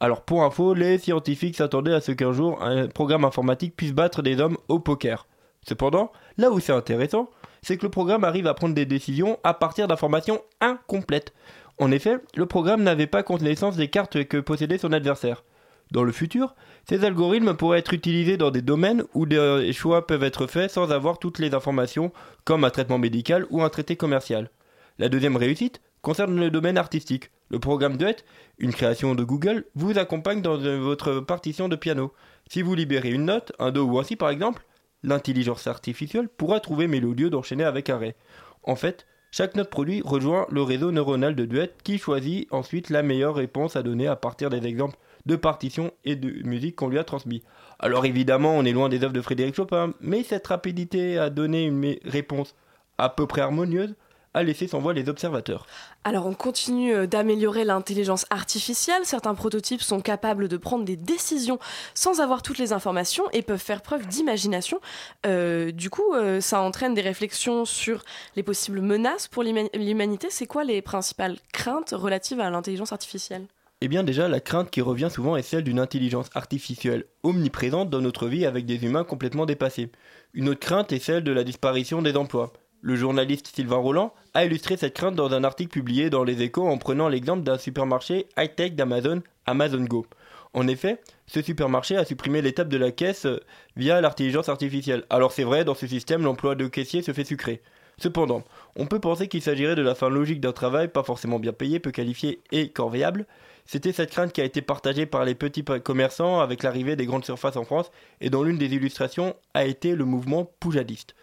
[0.02, 4.22] Alors pour info, les scientifiques s'attendaient à ce qu'un jour un programme informatique puisse battre
[4.22, 5.28] des hommes au poker.
[5.66, 7.30] Cependant, là où c'est intéressant,
[7.62, 11.34] c'est que le programme arrive à prendre des décisions à partir d'informations incomplètes.
[11.80, 15.46] En effet, le programme n'avait pas connaissance des cartes que possédait son adversaire.
[15.94, 16.56] Dans le futur,
[16.90, 20.92] ces algorithmes pourraient être utilisés dans des domaines où des choix peuvent être faits sans
[20.92, 22.12] avoir toutes les informations,
[22.46, 24.50] comme un traitement médical ou un traité commercial.
[24.98, 27.30] La deuxième réussite concerne le domaine artistique.
[27.50, 28.16] Le programme Duet,
[28.58, 32.12] une création de Google, vous accompagne dans votre partition de piano.
[32.50, 34.66] Si vous libérez une note, un Do ou un Si par exemple,
[35.04, 38.16] l'intelligence artificielle pourra trouver mélodieux d'enchaîner avec un Ré.
[38.64, 43.04] En fait, chaque note produit rejoint le réseau neuronal de Duet qui choisit ensuite la
[43.04, 47.00] meilleure réponse à donner à partir des exemples de partitions et de musique qu'on lui
[47.00, 47.44] a transmis.
[47.80, 51.66] Alors évidemment, on est loin des œuvres de Frédéric Chopin, mais cette rapidité à donner
[51.66, 52.56] une réponse
[52.98, 53.96] à peu près harmonieuse
[54.34, 55.68] a laissé sans voix les observateurs.
[56.04, 59.06] Alors on continue euh, d'améliorer l'intelligence artificielle.
[59.06, 61.60] Certains prototypes sont capables de prendre des décisions
[61.94, 64.80] sans avoir toutes les informations et peuvent faire preuve d'imagination.
[65.26, 68.04] Euh, du coup, euh, ça entraîne des réflexions sur
[68.36, 70.28] les possibles menaces pour l'humanité.
[70.30, 73.46] C'est quoi les principales craintes relatives à l'intelligence artificielle?
[73.86, 78.00] Eh bien déjà, la crainte qui revient souvent est celle d'une intelligence artificielle omniprésente dans
[78.00, 79.92] notre vie avec des humains complètement dépassés.
[80.34, 82.54] Une autre crainte est celle de la disparition des emplois.
[82.80, 86.66] Le journaliste Sylvain Roland a illustré cette crainte dans un article publié dans Les Échos
[86.66, 90.06] en prenant l'exemple d'un supermarché high-tech d'Amazon, Amazon Go.
[90.54, 93.42] En effet, ce supermarché a supprimé l'étape de la caisse euh,
[93.76, 95.04] via l'intelligence artificielle.
[95.10, 97.62] Alors c'est vrai, dans ce système, l'emploi de caissier se fait sucrer.
[97.98, 98.44] Cependant,
[98.78, 101.80] on peut penser qu'il s'agirait de la fin logique d'un travail pas forcément bien payé,
[101.80, 103.26] peu qualifié et corvéable,
[103.66, 107.26] c'était cette crainte qui a été partagée par les petits commerçants avec l'arrivée des grandes
[107.26, 107.92] surfaces en France
[108.22, 111.16] et dont l'une des illustrations a été le mouvement poujadiste.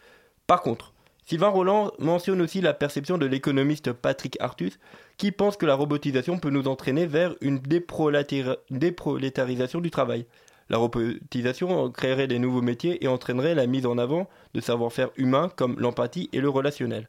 [0.46, 0.92] Par contre,
[1.26, 4.80] Sylvain Roland mentionne aussi la perception de l'économiste Patrick Artus
[5.16, 10.26] qui pense que la robotisation peut nous entraîner vers une déprolétarisation du travail.
[10.70, 15.50] La robotisation créerait des nouveaux métiers et entraînerait la mise en avant de savoir-faire humains
[15.54, 17.08] comme l'empathie et le relationnel.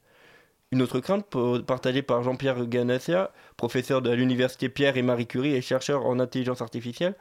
[0.73, 1.25] Une autre crainte
[1.65, 6.61] partagée par Jean-Pierre Ganassia, professeur de l'université Pierre et Marie Curie et chercheur en intelligence
[6.61, 7.15] artificielle,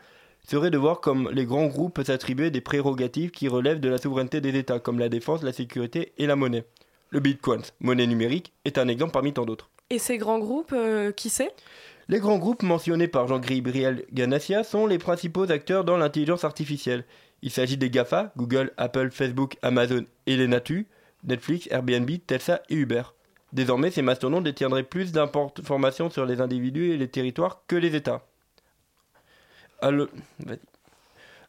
[0.47, 4.41] serait de voir comme les grands groupes s'attribuer des prérogatives qui relèvent de la souveraineté
[4.41, 6.65] des États, comme la défense, la sécurité et la monnaie.
[7.09, 9.69] Le Bitcoin, monnaie numérique, est un exemple parmi tant d'autres.
[9.91, 11.53] Et ces grands groupes, euh, qui c'est?
[12.09, 17.05] Les grands groupes mentionnés par Jean-Gabriel Ganassia sont les principaux acteurs dans l'intelligence artificielle.
[17.43, 20.87] Il s'agit des GAFA, Google, Apple, Facebook, Amazon et les Natu,
[21.25, 23.03] Netflix, Airbnb, Tesla et Uber.
[23.53, 28.25] Désormais, ces mastodontes détiendraient plus d'informations sur les individus et les territoires que les États.
[29.81, 30.09] Alors,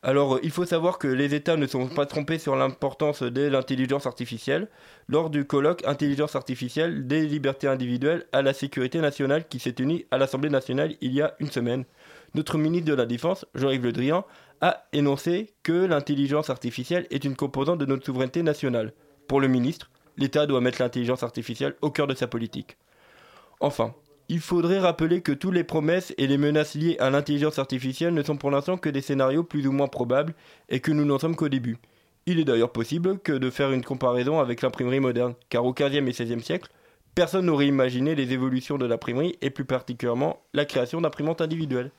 [0.04, 4.08] alors, il faut savoir que les États ne sont pas trompés sur l'importance de l'intelligence
[4.08, 4.68] artificielle
[5.08, 10.08] lors du colloque Intelligence artificielle des libertés individuelles à la sécurité nationale qui s'est tenu
[10.10, 11.86] à l'Assemblée nationale il y a une semaine.
[12.34, 14.26] Notre ministre de la Défense, Jean-Yves Le Drian,
[14.62, 18.94] a énoncé que l'intelligence artificielle est une composante de notre souveraineté nationale.
[19.28, 22.78] Pour le ministre, l'État doit mettre l'intelligence artificielle au cœur de sa politique.
[23.60, 23.94] Enfin,
[24.30, 28.24] il faudrait rappeler que toutes les promesses et les menaces liées à l'intelligence artificielle ne
[28.24, 30.34] sont pour l'instant que des scénarios plus ou moins probables
[30.70, 31.78] et que nous n'en sommes qu'au début.
[32.28, 36.08] Il est d'ailleurs possible que de faire une comparaison avec l'imprimerie moderne, car au XVe
[36.08, 36.70] et XVIe siècle,
[37.14, 41.92] personne n'aurait imaginé les évolutions de l'imprimerie et plus particulièrement la création d'imprimantes individuelles.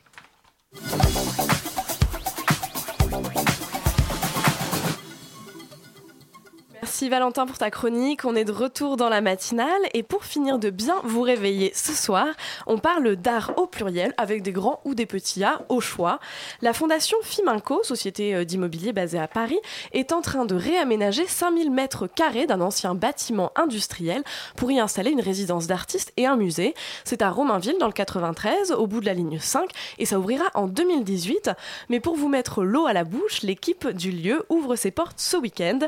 [6.93, 8.27] Merci Valentin pour ta chronique.
[8.27, 11.95] On est de retour dans la matinale et pour finir de bien vous réveiller ce
[11.95, 12.27] soir,
[12.67, 16.21] on parle d'art au pluriel avec des grands ou des petits A au choix.
[16.61, 19.59] La fondation Fiminco, société euh, d'immobilier basée à Paris,
[19.93, 24.23] est en train de réaménager 5000 mètres carrés d'un ancien bâtiment industriel
[24.57, 26.75] pour y installer une résidence d'artistes et un musée.
[27.05, 30.45] C'est à Romainville dans le 93, au bout de la ligne 5 et ça ouvrira
[30.53, 31.53] en 2018.
[31.89, 35.39] Mais pour vous mettre l'eau à la bouche, l'équipe du lieu ouvre ses portes ce
[35.39, 35.79] week-end.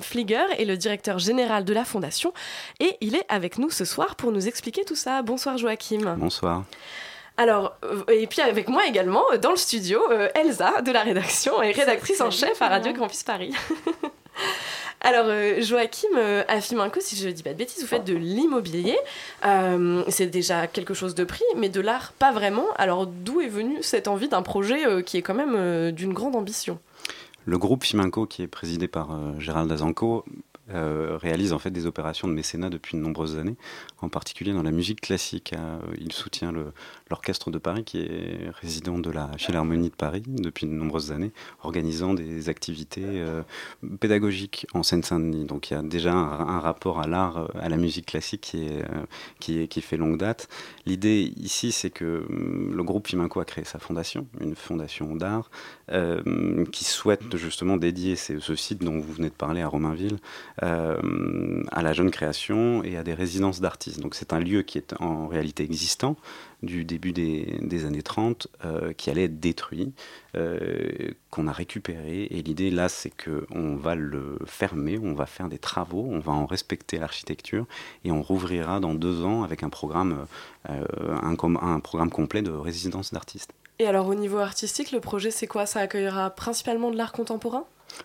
[0.00, 2.32] Flieger est le directeur général de la fondation
[2.80, 5.22] et il est avec nous ce soir pour nous expliquer tout ça.
[5.22, 6.16] Bonsoir Joachim.
[6.18, 6.64] Bonsoir.
[7.36, 11.02] Alors, euh, et puis avec moi également, euh, dans le studio, euh, Elsa de la
[11.02, 13.52] rédaction et rédactrice en chef à Radio Campus Paris.
[15.00, 15.26] Alors,
[15.60, 16.16] Joachim
[16.48, 18.96] Afiminco, si je ne dis pas de bêtises, vous faites de l'immobilier.
[20.08, 22.64] c'est déjà quelque chose de pris, mais de l'art, pas vraiment.
[22.76, 26.78] Alors, d'où est venue cette envie d'un projet qui est quand même d'une grande ambition?
[27.46, 30.24] Le groupe Fiminco, qui est présidé par Gérald Azanco,
[30.70, 33.56] euh, réalise en fait des opérations de mécénat depuis de nombreuses années,
[34.00, 35.52] en particulier dans la musique classique.
[35.52, 36.52] Euh, il soutient
[37.10, 41.32] l'Orchestre de Paris, qui est résident de la Philharmonie de Paris depuis de nombreuses années,
[41.62, 43.42] organisant des activités euh,
[44.00, 45.44] pédagogiques en Seine-Saint-Denis.
[45.44, 48.66] Donc il y a déjà un, rapport à l'art, à la musique classique qui,
[49.52, 50.48] est, qui, fait longue date.
[50.86, 55.50] L'idée ici, c'est que hum, le groupe Fiminco a créé sa fondation, une fondation d'art,
[56.72, 60.16] qui souhaite justement dédier ce site dont vous venez de parler à Romainville
[60.60, 64.00] à la jeune création et à des résidences d'artistes.
[64.00, 66.16] Donc c'est un lieu qui est en réalité existant
[66.62, 69.92] du début des, années 30, euh, qui allait être détruit,
[70.36, 72.28] euh, qu'on a récupéré.
[72.30, 76.32] Et l'idée là, c'est qu'on va le fermer, on va faire des travaux, on va
[76.32, 77.66] en respecter l'architecture
[78.04, 80.26] et on rouvrira dans deux ans avec un programme,
[80.68, 83.52] un programme complet de résidence d'artistes.
[83.78, 85.66] Et alors au niveau artistique, le projet c'est quoi?
[85.66, 87.64] Ça accueillera principalement de l'art contemporain?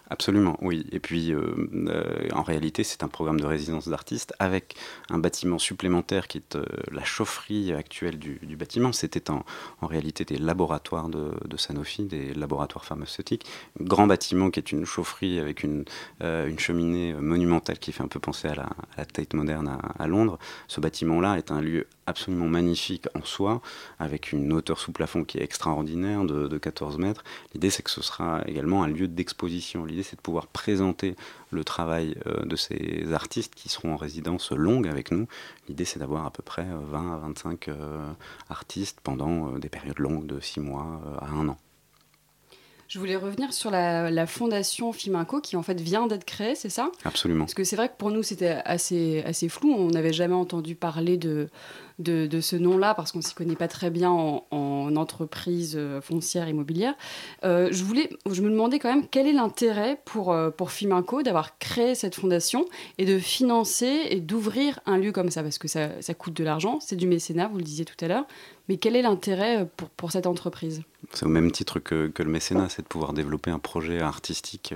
[0.10, 0.86] Absolument, oui.
[0.92, 1.54] Et puis, euh,
[1.88, 4.76] euh, en réalité, c'est un programme de résidence d'artistes avec
[5.10, 8.92] un bâtiment supplémentaire qui est euh, la chaufferie actuelle du, bâtiment.
[8.92, 9.46] C'était en,
[9.82, 13.46] en, réalité des laboratoires de, Sanofi, des laboratoires pharmaceutiques.
[13.80, 15.86] Grand bâtiment qui est une chaufferie avec une,
[16.22, 20.08] une cheminée monumentale qui fait un peu penser à la, à Tate moderne à, à
[20.08, 20.40] Londres.
[20.68, 23.62] Ce bâtiment-là est un lieu absolument magnifique en soi,
[24.00, 27.24] avec une hauteur sous plafond qui est extraordinaire de, de 14 mètres.
[27.54, 31.16] L'idée, c'est que ce sera également un lieu d'exposition L'idée, c'est de pouvoir présenter
[31.52, 35.28] le travail euh, de ces artistes qui seront en résidence longue avec nous.
[35.68, 38.12] L'idée, c'est d'avoir à peu près 20 euh, à 25 euh,
[38.50, 41.58] artistes pendant des périodes longues de 6 mois à 1 an.
[42.90, 46.90] Je voulais revenir sur la, fondation Fiminco qui en fait vient d'être créée, c'est ça?
[47.06, 47.42] Absolument.
[47.42, 50.74] Parce que c'est vrai que pour nous c'était assez, assez flou, on n'avait jamais entendu
[50.74, 51.50] parler de,
[52.00, 56.50] de, ce nom-là parce qu'on ne s'y connaît pas très bien en, entreprise euh, foncière
[56.50, 56.96] immobilière.
[57.44, 61.22] Euh, je, voulais, je me demandais quand même quel est l'intérêt pour, euh, pour Fiminco
[61.22, 62.66] d'avoir créé cette fondation
[62.98, 66.44] et de financer et d'ouvrir un lieu comme ça parce que ça, ça coûte de
[66.44, 68.26] l'argent, c'est du mécénat, vous le disiez tout à l'heure.
[68.70, 70.84] Mais quel est l'intérêt pour, pour cette entreprise?
[71.14, 74.76] C'est au même titre que, le mécénat, c'est de pouvoir développer un projet artistique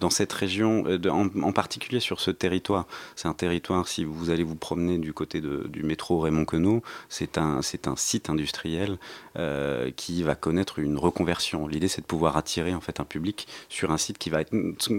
[0.00, 2.86] dans cette région, en, particulier sur ce territoire.
[3.14, 7.38] C'est un territoire, si vous allez vous promener du côté du métro Raymond Queneau, c'est
[7.38, 8.98] un, c'est un site industriel
[9.38, 11.68] euh, qui va connaître une reconversion.
[11.68, 14.52] L'idée, c'est de pouvoir attirer en fait un public sur un site qui va être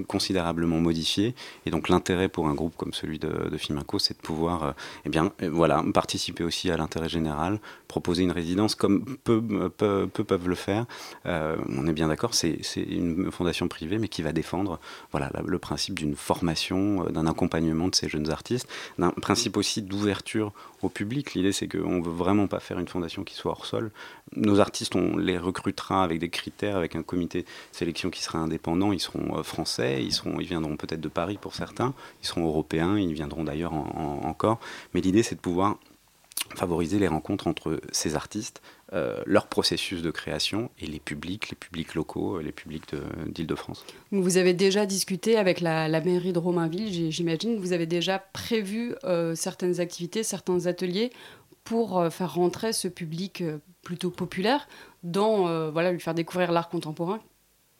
[0.08, 1.36] considérablement modifié.
[1.66, 3.58] Et donc, l'intérêt pour un groupe comme celui de, de
[4.00, 4.72] c'est de pouvoir, euh,
[5.06, 7.60] eh bien, euh, voilà, participer aussi à l'intérêt général,
[7.92, 10.86] proposer une résidence comme peu, peu, peuvent le faire.
[11.26, 14.80] on est bien d'accord, c'est, une fondation privée, mais qui va défendre,
[15.12, 20.54] voilà, le principe d'une formation, d'un accompagnement de ces jeunes artistes, d'un principe aussi d'ouverture
[20.84, 21.34] au public.
[21.34, 23.92] L'idée, c'est qu'on ne veut vraiment pas faire une fondation qui soit hors sol.
[24.36, 28.94] Nos artistes, on les recrutera avec des critères, avec un comité sélection qui sera indépendant.
[28.94, 32.46] Ils seront euh, français, ils, seront, ils viendront peut-être de Paris pour certains, ils seront
[32.46, 34.60] européens, ils viendront d'ailleurs encore.
[34.94, 35.78] Mais l'idée, c'est de pouvoir
[36.56, 38.62] favoriser les rencontres entre ces artistes,
[38.94, 42.94] euh, leur processus de création et les publics, les publics locaux, les publics
[43.28, 43.86] d'Île-de-France.
[44.12, 49.34] Vous avez déjà discuté avec la, mairie de Romainville, j'imagine, vous avez déjà prévu euh,
[49.36, 51.12] certaines activités, certains ateliers
[51.64, 53.44] pour euh, faire rentrer ce public
[53.82, 54.68] plutôt populaire
[55.04, 57.20] dans, voilà, lui faire découvrir l'art contemporain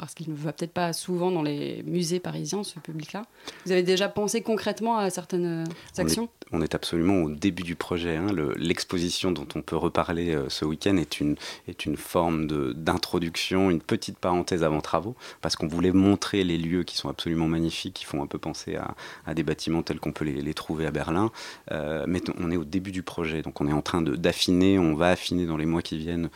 [0.02, 3.24] parce qu'il ne va peut-être pas souvent dans les musées parisiens, ce public-là.
[3.66, 6.28] Vous avez déjà pensé concrètement à certaines actions?
[6.52, 8.16] on est, absolument au début du projet.
[8.18, 8.28] Hein.
[8.58, 11.36] L'exposition dont on peut reparler euh, ce week-end est une,
[11.68, 16.84] est une forme d'introduction, une petite parenthèse avant travaux, parce qu'on voulait montrer les lieux
[16.84, 18.78] qui sont absolument magnifiques, qui font un peu penser
[19.26, 21.32] à, des bâtiments tels qu'on peut les, trouver à Berlin.
[21.72, 24.96] Euh, mais on est au début du projet, donc on est en train d'affiner, on
[24.96, 26.30] va affiner dans les mois qui viennent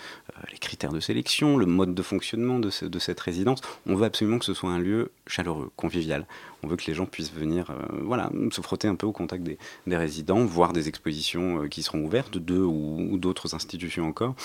[0.52, 3.62] les critères de sélection, le mode de fonctionnement de, cette résidence.
[3.86, 6.26] On veut absolument que ce soit un lieu chaleureux, convivial.
[6.64, 7.72] On veut que les gens puissent venir
[8.02, 9.58] voilà, se frotter un peu au contact des,
[9.98, 14.36] résidents, voir des expositions qui seront ouvertes, d'eux ou, d'autres institutions encore.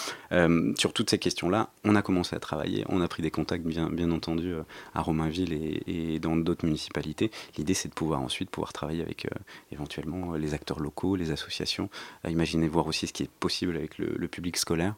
[0.78, 4.10] sur toutes ces questions-là, on a commencé à travailler, on a pris des contacts bien,
[4.10, 4.52] entendu
[4.94, 7.30] à Romainville et, dans d'autres municipalités.
[7.56, 9.26] L'idée c'est de pouvoir ensuite pouvoir travailler avec
[9.72, 11.88] éventuellement les acteurs locaux, les associations,
[12.28, 14.94] imaginer voir aussi ce qui est possible avec le public scolaire.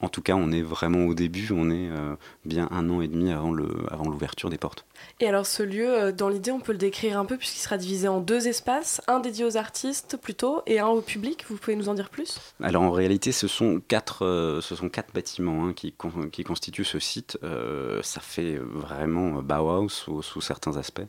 [0.00, 3.08] En tout cas, on est vraiment au début, on est euh, bien un an et
[3.08, 4.86] demi avant l'ouverture des portes.
[5.20, 7.78] Et alors ce lieu, euh, dans l'idée, on peut le décrire un peu puisqu'il sera
[7.78, 11.44] divisé en deux espaces, un dédié aux artistes plutôt et un au public.
[11.48, 12.40] Vous pouvez nous en dire plus?
[12.60, 15.94] Alors en réalité, ce sont quatre, euh, ce sont quatre bâtiments hein, qui,
[16.32, 17.38] qui, constituent ce site.
[17.42, 21.02] Euh, ça fait vraiment Bauhaus sous, certains aspects.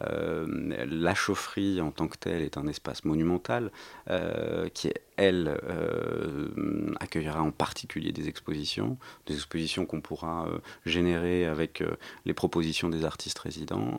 [0.00, 3.70] la chaufferie en tant que telle est un espace monumental
[4.74, 5.58] qui elle
[6.98, 8.96] accueillera en particulier des expositions,
[9.26, 10.48] des expositions qu'on pourra
[10.86, 11.82] générer avec
[12.24, 13.98] les propositions des artistes résidents,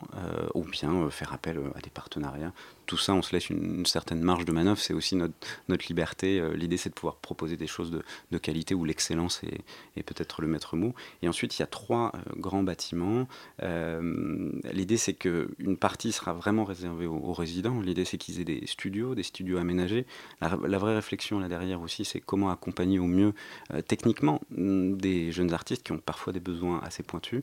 [0.54, 2.52] ou bien faire appel à des partenariats
[2.92, 4.78] tout ça, on se laisse une, certaine marge de manœuvre.
[4.78, 5.34] C'est aussi notre,
[5.68, 6.38] notre liberté.
[6.38, 9.60] Euh, l'idée, c'est de pouvoir proposer des choses de, de qualité où l'excellence est,
[9.96, 10.94] est peut-être le maître mot.
[11.22, 13.26] Et ensuite, il y a trois euh, grands bâtiments.
[13.62, 17.80] Euh, L'idée, c'est qu'une partie sera vraiment réservée aux, résidents.
[17.80, 20.04] L'idée, c'est qu'ils aient des studios, des studios aménagés.
[20.42, 23.32] La, vraie réflexion là derrière aussi, c'est comment accompagner au mieux
[23.72, 27.42] euh, techniquement mm, des jeunes artistes qui ont parfois des besoins assez pointus.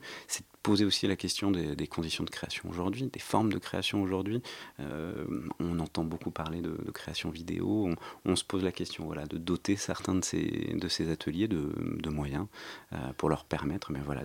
[0.64, 4.42] Poser aussi la question des, conditions de création aujourd'hui, des formes de création aujourd'hui.
[4.80, 5.26] Euh,
[5.60, 7.90] on entend beaucoup parler de, création vidéo.
[8.26, 12.48] On, se pose la question voilà, de doter certains de ces, ateliers de, moyens
[12.94, 14.24] euh, pour leur permettre mais voilà,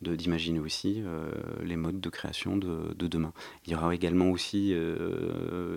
[0.00, 1.30] d'imaginer aussi euh,
[1.62, 3.32] les modes de création de, de, demain.
[3.66, 4.74] Il y aura également aussi,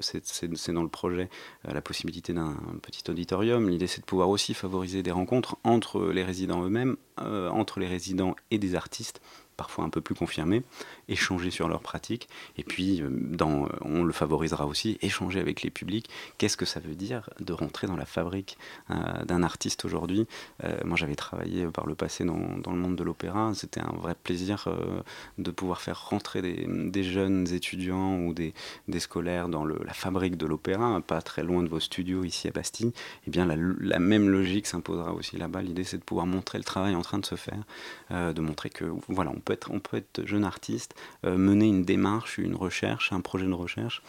[0.01, 1.29] c'est dans le projet,
[1.63, 3.69] la possibilité d'un petit auditorium.
[3.69, 8.35] L'idée c'est de pouvoir aussi favoriser des rencontres entre les résidents eux-mêmes, entre les résidents
[8.51, 9.21] et des artistes
[9.57, 10.63] parfois un peu plus confirmés,
[11.09, 12.27] échanger sur leurs pratiques,
[12.57, 16.09] et puis euh, dans, on le favorisera aussi, échanger avec les publics.
[16.37, 18.57] Qu'est-ce que ça veut dire de rentrer dans la fabrique
[18.89, 20.27] euh, d'un artiste aujourd'hui?
[20.63, 24.15] Euh, Moi j'avais travaillé par le passé dans, le monde de l'opéra, c'était un vrai
[24.15, 25.01] plaisir euh,
[25.37, 28.53] de pouvoir faire rentrer des, jeunes étudiants ou des,
[28.87, 32.51] des scolaires dans la fabrique de l'opéra, pas très loin de vos studios ici à
[32.51, 32.91] Bastille.
[33.27, 35.61] Eh bien la, la même logique s'imposera aussi là-bas.
[35.61, 37.63] L'idée c'est de pouvoir montrer le travail en train de se faire,
[38.11, 40.94] euh, de montrer que voilà, on peut être, on peut être jeune artiste,
[41.25, 44.01] euh, mener une démarche, une recherche, un projet de recherche.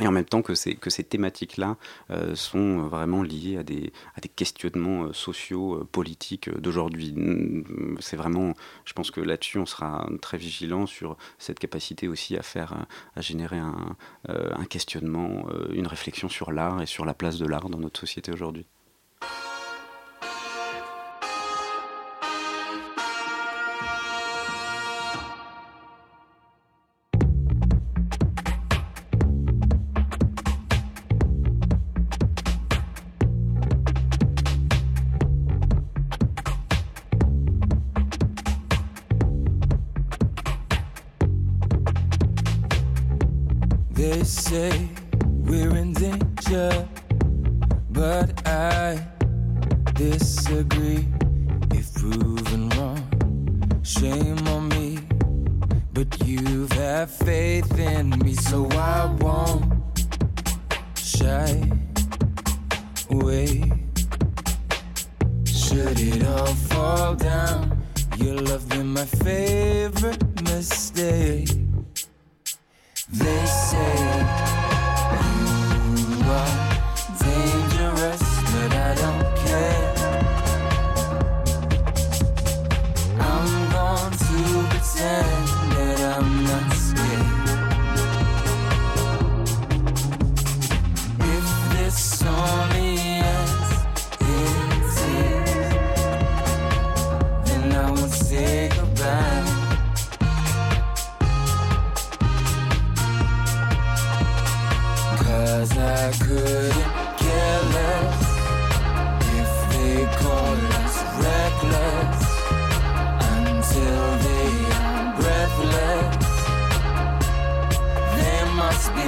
[0.00, 1.76] Et en même temps que ces, que ces thématiques-là
[2.10, 3.92] euh, sont vraiment liées à des,
[4.36, 7.14] questionnements euh, sociaux, politiques d'aujourd'hui.
[7.98, 8.54] C'est vraiment,
[8.84, 12.86] je pense que là-dessus, on sera très vigilant sur cette capacité aussi à faire,
[13.16, 13.96] à générer un,
[14.70, 18.66] questionnement, une réflexion sur l'art et sur la place de l'art dans notre société aujourd'hui.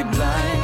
[0.03, 0.60] Blind.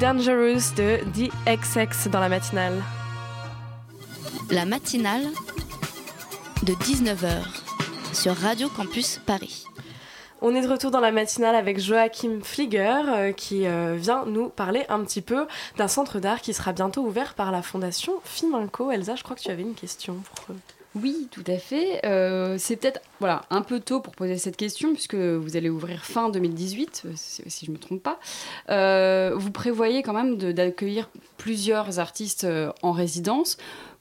[0.00, 2.82] Dangerous de DXX dans la matinale.
[4.50, 5.22] La matinale
[6.64, 7.44] de 19h
[8.12, 9.64] sur Radio Campus Paris.
[10.42, 14.48] On est de retour dans la matinale avec Joachim Flieger euh, qui euh, vient nous
[14.48, 15.46] parler un petit peu
[15.76, 18.90] d'un centre d'art qui sera bientôt ouvert par la fondation Fiminco.
[18.90, 20.79] Elsa, je crois que tu avais une question pour eux.
[20.96, 22.04] Oui, tout à fait.
[22.04, 26.04] Euh, c'est peut-être voilà, un peu tôt pour poser cette question, puisque vous allez ouvrir
[26.04, 28.18] fin 2018, euh, si, je ne me trompe pas.
[28.70, 32.46] Euh, vous prévoyez quand même d'accueillir plusieurs artistes
[32.82, 33.56] en résidence.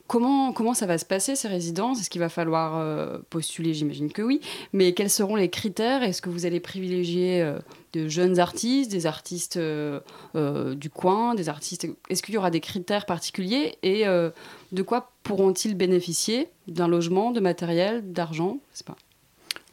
[0.07, 2.01] Comment, ça va se passer, ces résidences?
[2.01, 3.75] Est-ce qu'il va falloir postuler?
[3.75, 4.41] J'imagine que oui.
[4.73, 6.01] Mais quels seront les critères?
[6.01, 7.47] Est-ce que vous allez privilégier
[7.93, 11.85] de jeunes artistes, des artistes du coin, des artistes...
[12.09, 13.77] Est-ce qu'il y aura des critères particuliers?
[13.83, 14.05] Et
[14.71, 16.49] de quoi pourront-ils bénéficier?
[16.67, 18.59] D'un logement, de matériel, d'argent?
[18.73, 18.97] Je sais pas.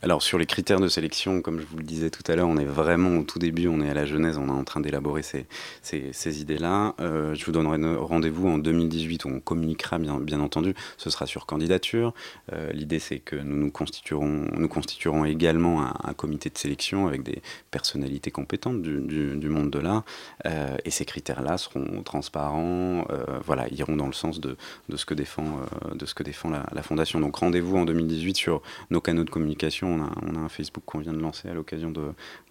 [0.03, 2.59] Alors sur les critères de sélection, comme je vous le disais tout à l'heure, on
[2.59, 5.23] est vraiment au tout début, on est à la genèse, on est en train d'élaborer
[5.23, 5.47] ces,
[5.81, 6.95] ces, idées-là.
[7.01, 11.25] Euh, je vous donnerai rendez-vous en 2018 où on communiquera bien, bien entendu, ce sera
[11.25, 12.13] sur candidature.
[12.53, 17.23] Euh, L'idée c'est que nous nous constituerons, nous constituerons également un, comité de sélection avec
[17.23, 17.41] des
[17.71, 20.05] personnalités compétentes du, du, monde de l'art
[20.45, 23.07] Euh, et ces critères-là seront transparents,
[23.45, 24.57] voilà, iront dans le sens de,
[24.91, 25.61] de ce que défend,
[25.95, 27.19] de ce que défend la fondation.
[27.19, 29.86] Donc rendez-vous en 2018 sur nos canaux de communication.
[29.87, 32.03] On a, on a un Facebook qu'on vient de lancer à l'occasion de,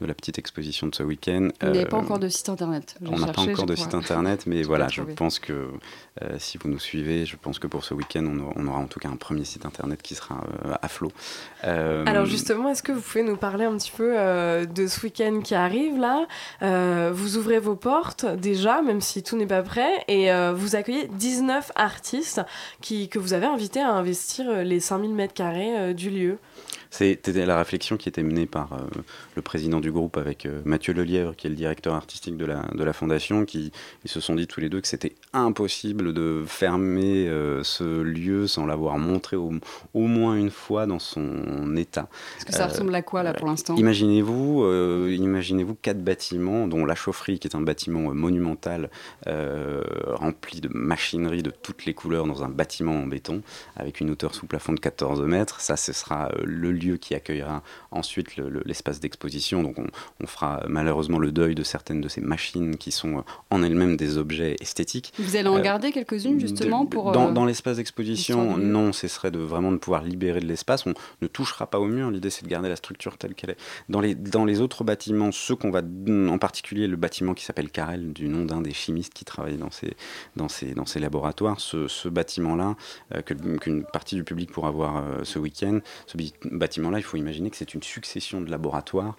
[0.02, 1.50] de la petite exposition de ce week-end.
[1.62, 2.96] Vous n'avez pas Euh, encore de site internet.
[3.06, 5.54] On n'a pas encore de site internet, mais voilà, je pense que
[6.22, 8.80] euh, si vous nous suivez, je pense que pour ce week-end, on, aura- on aura
[8.80, 11.12] en tout cas un premier site internet qui sera euh, à flot.
[11.66, 15.02] Euh, Alors justement, est-ce que vous pouvez nous parler un petit peu euh, de ce
[15.02, 16.26] week-end qui arrive là?
[16.62, 20.76] Euh, Vous ouvrez vos portes déjà, même si tout n'est pas prêt, et euh, vous
[20.76, 22.42] accueillez 19 artistes
[22.82, 26.38] qui, que vous avez invités à investir les 5000 mètres carrés du lieu.
[26.98, 28.78] C'était la réflexion qui était menée par euh,
[29.36, 32.62] le président du groupe avec euh, Mathieu Lelièvre, qui est le directeur artistique de la,
[32.74, 33.74] de la fondation, qui
[34.06, 38.48] ils se sont dit tous les deux que c'était impossible de fermer euh, ce lieu
[38.48, 39.52] sans l'avoir montré au,
[39.94, 42.08] au moins une fois dans son état.
[42.38, 43.76] Est-ce que ça Euh, ressemble à quoi là pour l'instant?
[43.76, 44.64] Imaginez-vous,
[45.10, 48.90] imaginez-vous quatre bâtiments, dont la chaufferie, qui est un bâtiment monumental
[49.26, 53.42] rempli de machinerie de toutes les couleurs dans un bâtiment en béton,
[53.76, 55.60] avec une hauteur sous plafond de 14 mètres.
[55.60, 59.64] Ça, ce sera le lieu qui accueillera ensuite le- le- l'espace d'exposition.
[59.64, 59.88] Donc, on,
[60.24, 63.98] on fera malheureusement le deuil de certaines de ces machines qui sont euh, en elles-mêmes
[63.98, 65.14] des objets esthétiques.
[65.20, 67.12] Vous allez en Euh, garder quelques-unes justement de- pour.
[67.12, 70.86] dans, euh, dans l'espace d'exposition, non, ce serait de vraiment de pouvoir libérer de l'espace.
[70.86, 72.12] On ne touchera pas au mur.
[72.12, 73.58] L'idée, c'est de garder la structure telle qu'elle est.
[73.90, 77.70] Dans les, dans les autres bâtiments, ceux qu'on va, en particulier le bâtiment qui s'appelle
[77.70, 79.94] Carrel, du nom d'un des chimistes qui travaille dans ces,
[80.36, 82.76] dans ces, dans ces laboratoires, ce, ce bâtiment-là,
[83.14, 86.34] euh, qu'une partie du public pourra voir euh, ce week-end, ce bi-
[86.66, 89.16] bâtiment-là, il faut imaginer que c'est une succession de laboratoires.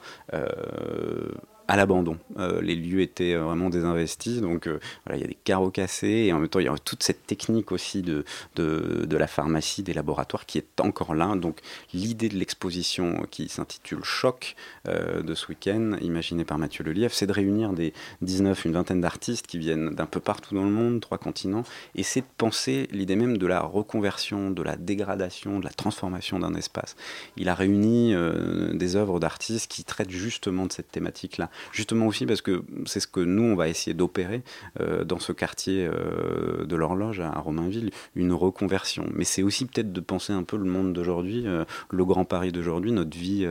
[1.69, 2.19] À l'abandon.
[2.39, 5.71] Euh, les lieux étaient euh, vraiment désinvestis, donc euh, voilà, il y a des carreaux
[5.71, 9.17] cassés, et en même temps, il y a toute cette technique aussi de, de, de
[9.17, 11.35] la pharmacie, des laboratoires qui est encore là.
[11.35, 11.61] Donc
[11.93, 14.55] l'idée de l'exposition qui s'intitule Choc
[14.87, 17.93] de ce week-end, imaginé par Mathieu Lelièvre, c'est de réunir des
[18.23, 21.65] 19, une vingtaine d'artistes qui viennent d'un peu partout dans le monde, trois continents,
[21.95, 26.39] et c'est de penser l'idée même de la reconversion, de la dégradation, de la transformation
[26.39, 26.97] d'un espace.
[27.37, 28.15] Il a réuni
[28.75, 33.07] des œuvres d'artistes qui traitent justement de cette thématique-là justement aussi parce que c'est ce
[33.07, 34.43] que nous, on va essayer d'opérer
[34.81, 39.07] euh, dans ce quartier euh, de l'horloge à Romainville, une reconversion.
[39.15, 42.53] Mais c'est aussi peut-être de penser un peu le monde d'aujourd'hui, euh, le Grand Paris
[42.53, 43.47] d'aujourd'hui, notre vie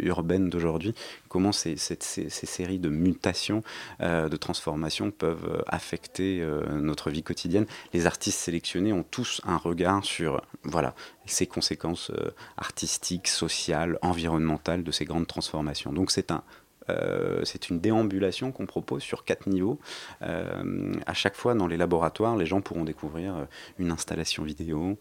[0.00, 0.94] urbaine d'aujourd'hui,
[1.28, 3.62] comment ces, ces, séries de mutations,
[4.00, 7.66] de transformations peuvent affecter notre vie quotidienne.
[7.92, 10.94] Les artistes sélectionnés ont tous un regard sur voilà,
[11.26, 12.12] ces conséquences
[12.56, 15.92] artistiques, sociales, environnementales de ces grandes transformations.
[15.92, 16.42] Donc c'est un
[16.88, 19.78] euh, c'est une déambulation qu'on propose sur quatre niveaux.
[20.22, 23.44] Euh, à chaque fois, dans les laboratoires, les gens pourront découvrir euh,
[23.78, 24.98] une installation vidéo,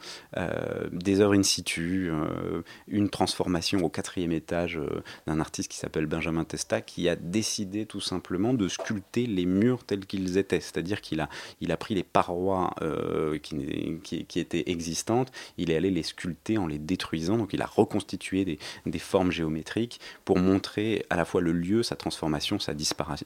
[0.91, 2.11] des œuvres in situ,
[2.87, 4.79] une transformation au quatrième étage
[5.27, 9.83] d'un artiste qui s'appelle Benjamin Testa, qui a décidé tout simplement de sculpter les murs
[9.83, 10.59] tels qu'ils étaient.
[10.59, 11.29] C'est-à-dire qu'il a,
[11.61, 12.73] il a pris les parois
[13.41, 18.59] qui, étaient existantes, il est allé les sculpter en les détruisant, donc il a reconstitué
[18.85, 22.73] des formes géométriques pour montrer à la fois le lieu sa transformation, sa,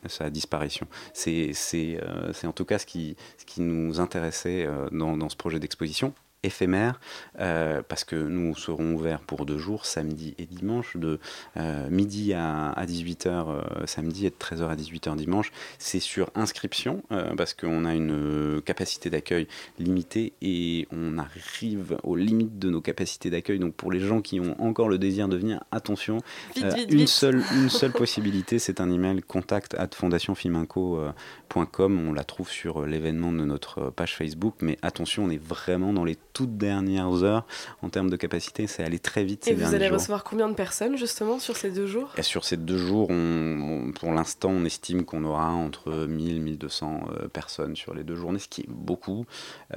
[0.08, 0.88] sa disparition.
[1.14, 1.54] C'est
[2.02, 6.14] euh, en tout cas ce qui, ce qui nous intéressait euh, dans ce projet d'exposition
[6.44, 7.00] éphémère,
[7.40, 11.20] euh, parce que nous serons ouverts pour deux jours, samedi et dimanche, de
[11.58, 15.52] euh, midi à, 18h euh, samedi et de 13h à 18h dimanche.
[15.80, 17.02] C'est sur inscription,
[17.38, 19.48] parce qu'on a une capacité d'accueil
[19.80, 23.60] limitée et on arrive aux limites de nos capacités d'accueil.
[23.60, 26.18] Donc pour les gens qui ont encore le désir de venir, attention,
[26.56, 32.08] une, Seule, une seule possibilité, c'est un email contact at fondationfimanco.com.
[32.08, 36.06] On la trouve sur l'événement de notre page Facebook, mais attention, on est vraiment dans
[36.06, 37.46] les toutes dernières heures
[37.82, 38.68] en termes de capacité.
[38.68, 39.48] C'est allé très vite.
[39.48, 42.12] Et vous allez recevoir combien de personnes justement sur ces deux jours?
[42.18, 47.02] Et Sur ces deux jours, on, pour l'instant, on estime qu'on aura entre 1000 1200
[47.22, 49.26] euh, personnes sur les deux journées, ce qui est beaucoup.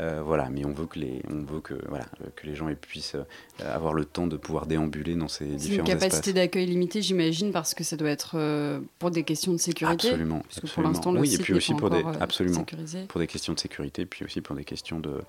[0.01, 3.17] Euh, voilà, mais on veut que les, on veut que, voilà, que les gens puissent
[3.65, 5.95] avoir le temps de pouvoir déambuler dans ces différents espaces.
[5.95, 8.37] Une capacité d'accueil limitée, j'imagine, parce que ça doit être
[8.99, 10.09] pour des questions de sécurité.
[10.09, 10.41] Absolument.
[10.41, 12.65] Parce que pour l'instant, le oui, et puis aussi pour des, absolument,
[13.09, 15.21] pour des questions de sécurité, puis aussi pour des questions de,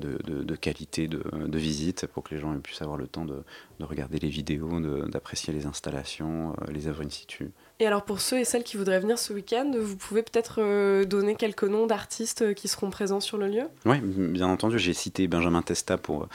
[0.00, 1.22] de, de, de qualité de,
[1.58, 3.42] visite pour que les gens puissent avoir le temps de,
[3.80, 7.50] regarder les vidéos, d'apprécier les installations, euh, les œuvres in situ.
[7.80, 11.04] Et alors pour ceux et celles qui voudraient venir ce week-end, vous pouvez peut-être euh,
[11.04, 13.64] donner quelques noms d'artistes euh, qui seront présents sur le lieu?
[13.84, 14.78] Oui, bien entendu.
[14.78, 16.28] J'ai cité Benjamin Testa pour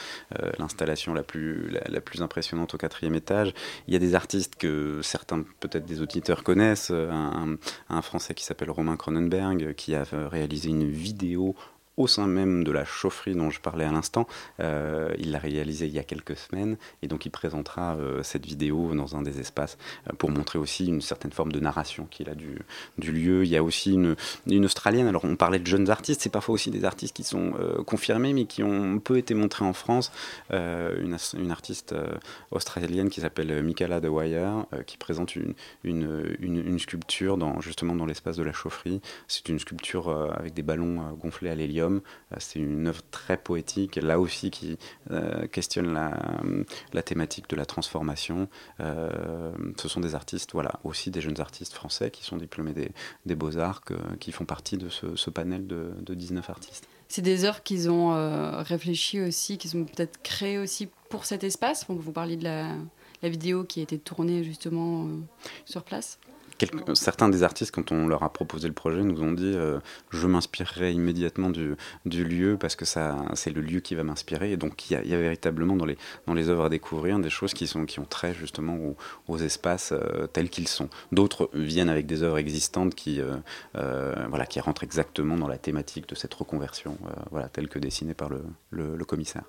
[0.58, 3.54] l'installation la plus, la, plus impressionnante au quatrième étage.
[3.86, 6.90] Il y a des artistes que certains, peut-être des auditeurs connaissent.
[6.90, 7.56] Un,
[7.88, 11.54] un Français qui s'appelle Romain Cronenberg, qui a réalisé une vidéo
[11.98, 14.26] au sein même de la chaufferie dont je parlais à l'instant.
[14.60, 18.46] Euh, il l'a réalisé il y a quelques semaines et donc il présentera euh, cette
[18.46, 19.76] vidéo dans un des espaces
[20.06, 22.58] euh, pour montrer aussi une certaine forme de narration qu'il a du,
[22.98, 23.44] lieu.
[23.44, 24.14] Il y a aussi une,
[24.46, 27.54] une, Australienne, alors on parlait de jeunes artistes, c'est parfois aussi des artistes qui sont
[27.86, 30.12] confirmés mais qui ont peu été montrés en France.
[30.50, 31.94] Une, une, artiste
[32.50, 38.04] australienne qui s'appelle Michaela De Wire qui présente une, une, une, sculpture dans, justement dans
[38.04, 39.00] l'espace de la chaufferie.
[39.26, 43.96] C'est une sculpture avec des ballons gonflés à l'hélium euh, c'est une œuvre très poétique,
[43.96, 44.78] là aussi qui
[45.10, 48.48] euh, questionne la, thématique de la transformation.
[48.80, 52.74] Euh, ce sont des artistes, voilà, aussi des jeunes artistes français qui sont diplômés
[53.26, 53.82] des, beaux-arts,
[54.20, 56.88] qui font partie de ce, panel de, 19 artistes.
[57.08, 58.10] C'est des œuvres qu'ils ont
[58.62, 61.86] réfléchi aussi, qu'ils ont peut-être créées aussi pour cet espace.
[61.88, 62.76] Vous parliez de la
[63.22, 65.08] vidéo qui a été tournée justement
[65.64, 66.18] sur place
[66.94, 69.78] certains des artistes, quand on leur a proposé le projet, nous ont dit euh,
[70.10, 74.52] je m'inspirerai immédiatement du, du, lieu parce que ça, c'est le lieu qui va m'inspirer.
[74.52, 75.96] Et donc il y, a, véritablement dans les,
[76.26, 78.78] dans les œuvres à découvrir des choses qui, sont, qui ont trait justement
[79.28, 80.88] aux, espaces euh, tels qu'ils sont.
[81.12, 86.08] D'autres viennent avec des œuvres existantes qui, euh, voilà, qui rentrent exactement dans la thématique
[86.08, 86.98] de cette reconversion,
[87.30, 89.42] voilà, telle que dessinée par le, le, commissaire.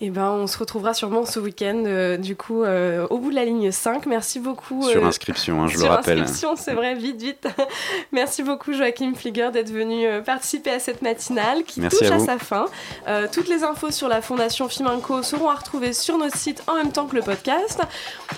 [0.00, 3.44] Et eh ben, on se retrouvera sûrement ce week-end, du coup, au bout de la
[3.44, 4.06] ligne 5.
[4.06, 4.82] Merci beaucoup.
[4.82, 7.48] Sur inscription, hein, je le rappelle c'est vrai, vite, vite.
[8.12, 12.38] Merci beaucoup Joachim Flieger d'être venu euh, participer à cette matinale qui touche à, sa
[12.38, 12.66] fin.
[13.08, 16.74] Euh, toutes les infos sur la Fondation Fimanco seront à retrouver sur notre site en
[16.74, 17.80] même temps que le podcast.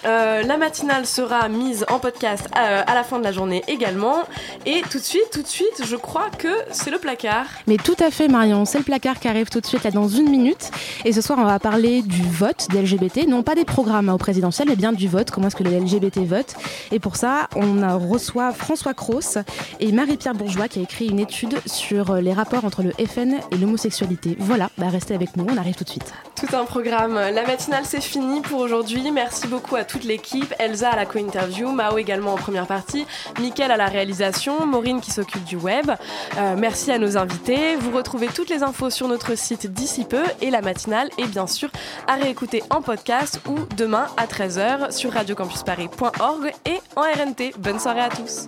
[0.05, 4.23] Euh, la matinale sera mise en podcast à, la fin de la journée également.
[4.67, 7.47] Et tout de suite, tout de suite, je crois que c'est le placard.
[7.67, 10.09] Mais tout à fait Marion, c'est le placard qui arrive tout de suite là dans
[10.09, 10.71] une minute.
[11.05, 14.15] Et ce soir, on va parler du vote des LGBT, non pas des programmes hein,
[14.15, 16.55] au présidentiel, mais bien du vote, comment est-ce que les LGBT votent?
[16.91, 19.39] Et pour ça, on a reçoit François Cross
[19.81, 23.57] et Marie-Pierre Bourgeois qui a écrit une étude sur les rapports entre le FN et
[23.57, 24.37] l'homosexualité.
[24.39, 26.13] Voilà, bah restez avec nous, on arrive tout de suite.
[26.37, 27.15] Tout un programme.
[27.15, 29.11] La matinale c'est fini pour aujourd'hui.
[29.11, 30.55] Merci beaucoup à toute l'équipe.
[30.59, 33.07] Elsa à la co-interview, Mao également en première partie,
[33.41, 35.91] Mickaël à la réalisation, Maureen qui s'occupe du web.
[36.39, 37.77] Euh, merci à nos invités.
[37.77, 41.47] Vous retrouvez toutes les infos sur notre site d'ici peu et la matinale est bien
[41.47, 41.71] sûr
[42.07, 47.55] à réécouter en podcast ou demain à 13h sur radiocampusparis.org et en RNT.
[47.59, 48.47] Bonne soirée à tous.